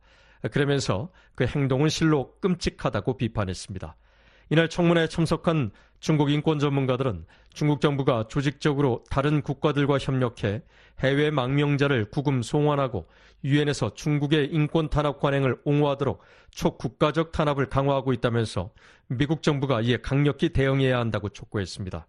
[0.52, 3.96] 그러면서 그 행동은 실로 끔찍하다고 비판했습니다.
[4.50, 10.62] 이날 청문회에 참석한 중국 인권 전문가들은 중국 정부가 조직적으로 다른 국가들과 협력해
[11.00, 13.08] 해외 망명자를 구금 송환하고
[13.42, 18.70] 유엔에서 중국의 인권 탄압 관행을 옹호하도록 초국가적 탄압을 강화하고 있다면서
[19.08, 22.06] 미국 정부가 이에 강력히 대응해야 한다고 촉구했습니다.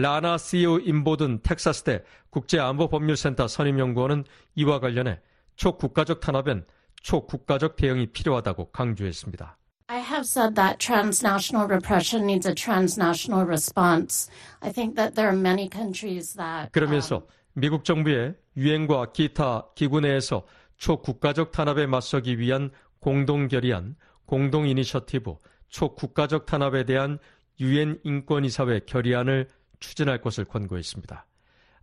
[0.00, 4.22] 라나 CEO 임보든 텍사스대 국제안보법률센터 선임연구원은
[4.54, 5.18] 이와 관련해
[5.56, 6.66] 초국가적 탄압엔
[7.02, 9.58] 초국가적 대응이 필요하다고 강조했습니다.
[9.88, 14.30] I have said that transnational repression needs a transnational response.
[14.60, 20.44] I think that there are many countries that 그러면서 미국 정부의 유엔과 기타 기구 내에서
[20.76, 22.70] 초국가적 탄압에 맞서기 위한
[23.00, 23.96] 공동 결의안,
[24.26, 25.34] 공동 이니셔티브,
[25.70, 27.18] 초국가적 탄압에 대한
[27.58, 29.48] 유엔 인권이사회 결의안을
[29.80, 31.26] 추진할 것을 권고했습니다.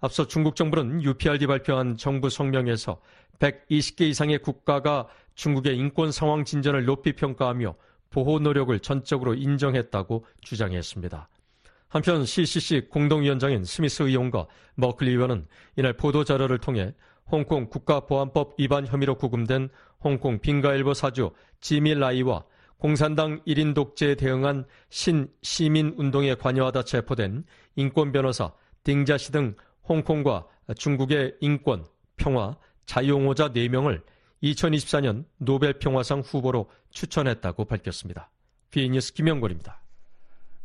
[0.01, 3.01] 앞서 중국 정부는 UPR 뒤 발표한 정부 성명에서
[3.39, 7.75] 120개 이상의 국가가 중국의 인권 상황 진전을 높이 평가하며
[8.09, 11.27] 보호 노력을 전적으로 인정했다고 주장했습니다.
[11.89, 16.93] 한편 CECC 공동위원장인 스미스 의원과 머클리 의원은 이날 보도자료를 통해
[17.25, 19.69] 홍콩 국가보안법 위반 혐의로 구금된
[20.01, 22.43] 홍콩 빈과일보 사주 지미 라이와
[22.77, 27.43] 공산당 1인 독재에 대응한 신 시민운동에 관여하다 체포된
[27.75, 28.51] 인권 변호사
[28.83, 29.55] 딩자시 등
[29.87, 30.45] 홍콩과
[30.77, 31.85] 중국의 인권,
[32.17, 32.55] 평화,
[32.85, 34.01] 자유옹호자 4명을
[34.43, 38.29] 2024년 노벨 평화상 후보로 추천했다고 밝혔습니다.
[38.69, 39.81] VOA 뉴스 김영권입니다.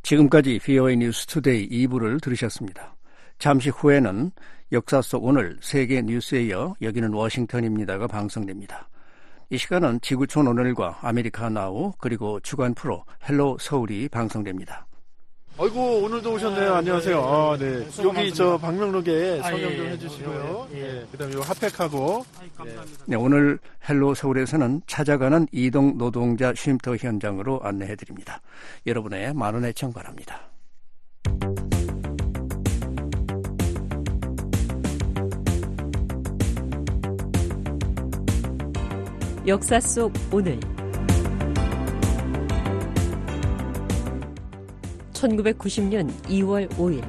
[0.03, 2.97] 지금까지 VOA 뉴스 투데이 2부를 들으셨습니다.
[3.39, 4.31] 잠시 후에는
[4.73, 8.89] 역사 속 오늘 세계 뉴스에 이어 여기는 워싱턴입니다가 방송됩니다.
[9.53, 14.86] 이 시간은 지구촌 오늘과 아메리카 나우 그리고 주간 프로 헬로 서울이 방송됩니다.
[15.59, 16.74] 아이고 오늘도 오셨네요.
[16.74, 17.20] 안녕하세요.
[17.20, 17.84] 아, 네.
[18.05, 20.68] 여기 저 방명록에 서명 좀 해주시고요.
[20.74, 20.80] 예.
[20.80, 21.07] 네.
[21.11, 22.24] 그다음에 요 핫팩하고.
[23.07, 28.40] 네, 오늘 헬로 서울에서는 찾아가는 이동 노동자 쉼터 현장으로 안내해드립니다.
[28.86, 30.49] 여러분의 많은 애청 바랍니다.
[39.47, 40.60] 역사 속 오늘
[45.14, 47.03] 1990년 2월 5일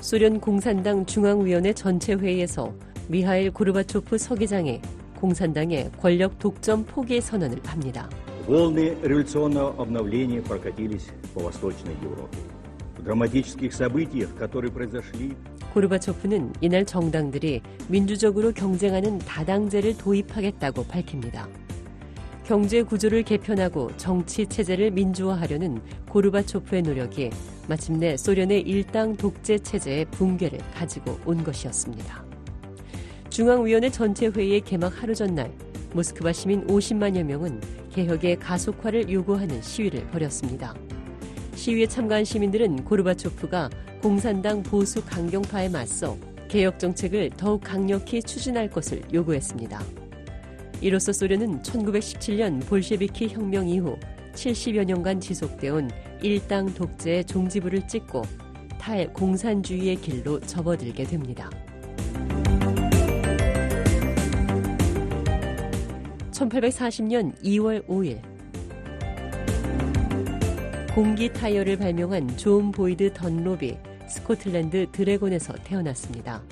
[0.00, 2.72] 소련 공산당 중앙위원회 전체 회의에서
[3.08, 4.80] 미하일 고르바초프 서기장이
[5.16, 8.08] 공산당의 권력 독점 포기 선언을 합니다.
[8.46, 12.38] Волны революционного обновления прокатились по Восточной Европе.
[15.73, 21.47] 고르바초프는 이날 정당들이 민주적으로 경쟁하는 다당제를 도입하겠다고 밝힙니다.
[22.45, 27.29] 경제 구조를 개편하고 정치 체제를 민주화하려는 고르바초프의 노력이
[27.67, 32.23] 마침내 소련의 일당 독재 체제의 붕괴를 가지고 온 것이었습니다.
[33.29, 35.51] 중앙위원회 전체 회의의 개막 하루 전날
[35.93, 40.73] 모스크바 시민 50만여 명은 개혁의 가속화를 요구하는 시위를 벌였습니다.
[41.63, 43.69] 시위에 참가한 시민들은 고르바초프가
[44.01, 46.17] 공산당 보수 강경파에 맞서
[46.49, 49.81] 개혁 정책을 더욱 강력히 추진할 것을 요구했습니다.
[50.81, 53.97] 이로써 소련은 1917년 볼셰비키 혁명 이후
[54.33, 55.87] 70여 년간 지속되어
[56.21, 58.23] 일당 독재의 종지부를 찍고
[58.77, 61.49] 탈 공산주의의 길로 접어들게 됩니다.
[66.33, 68.32] 1840년 2월 5일
[70.93, 76.43] 공기 타이어를 발명한 존 보이드 던롭이 스코틀랜드 드레그혼에서 태어났습니다.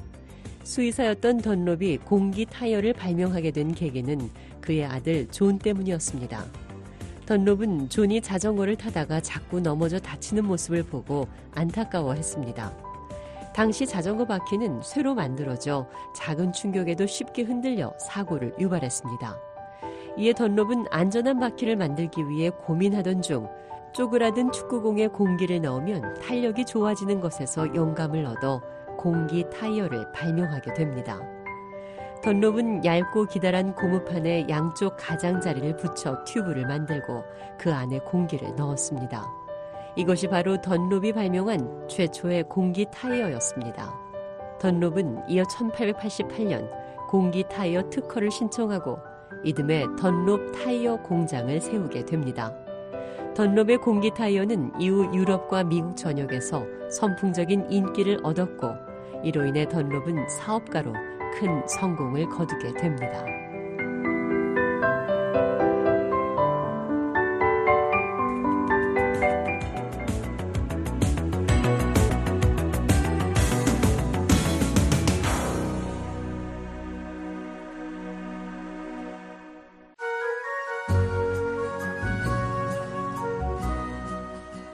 [0.64, 6.44] 수의사였던 던롭이 공기 타이어를 발명하게 된 계기는 그의 아들 존 때문이었습니다.
[7.28, 12.76] 던롭은 존이 자전거를 타다가 자꾸 넘어져 다치는 모습을 보고 안타까워했습니다.
[13.54, 19.38] 당시 자전거 바퀴는 쇠로 만들어져 작은 충격에도 쉽게 흔들려 사고를 유발했습니다.
[20.18, 23.48] 이에 던롭은 안전한 바퀴를 만들기 위해 고민하던 중
[23.94, 28.62] 쪼그라든 축구공에 공기를 넣으면 탄력이 좋아지는 것에서 영감을 얻어
[28.98, 31.20] 공기 타이어를 발명하게 됩니다.
[32.24, 37.24] 던롭은 얇고 기다란 고무판에 양쪽 가장자리를 붙여 튜브를 만들고
[37.58, 39.28] 그 안에 공기를 넣었습니다.
[39.96, 43.94] 이것이 바로 던롭이 발명한 최초의 공기 타이어였습니다.
[44.60, 46.70] 던롭은 이어 1888년
[47.10, 49.00] 공기 타이어 특허를 신청하고
[49.44, 52.54] 이듬해 던롭 타이어 공장을 세우게 됩니다.
[53.36, 58.76] 던롭의 공기 타이어는 이후 유럽과 미국 전역에서 선풍적인 인기를 얻었고
[59.24, 60.94] 이로 인해 던롭은 사업가로
[61.34, 63.41] 큰 성공을 거두게 됩니다.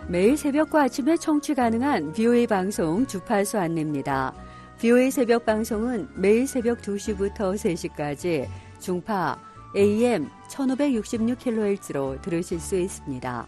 [0.10, 4.34] 매일 새벽과 아침에 청취 가능한 BOA 방송 주파수 안내입니다.
[4.80, 8.48] BOA 새벽 방송은 매일 새벽 2시부터 3시까지
[8.80, 9.38] 중파
[9.76, 13.48] AM 1566kHz로 들으실 수 있습니다.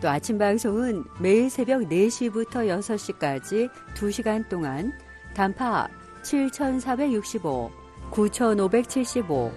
[0.00, 4.92] 또 아침 방송은 매일 새벽 4시부터 6시까지 2시간 동안
[5.34, 5.88] 단파
[6.22, 7.72] 7465,
[8.10, 9.52] 9575,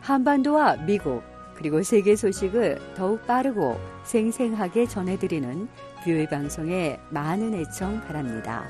[0.00, 1.22] 한반도와 미국,
[1.54, 5.68] 그리고 세계 소식을 더욱 빠르고 생생하게 전해드리는
[6.06, 8.64] 뷰의 방송에 많은 애청 바랍니다.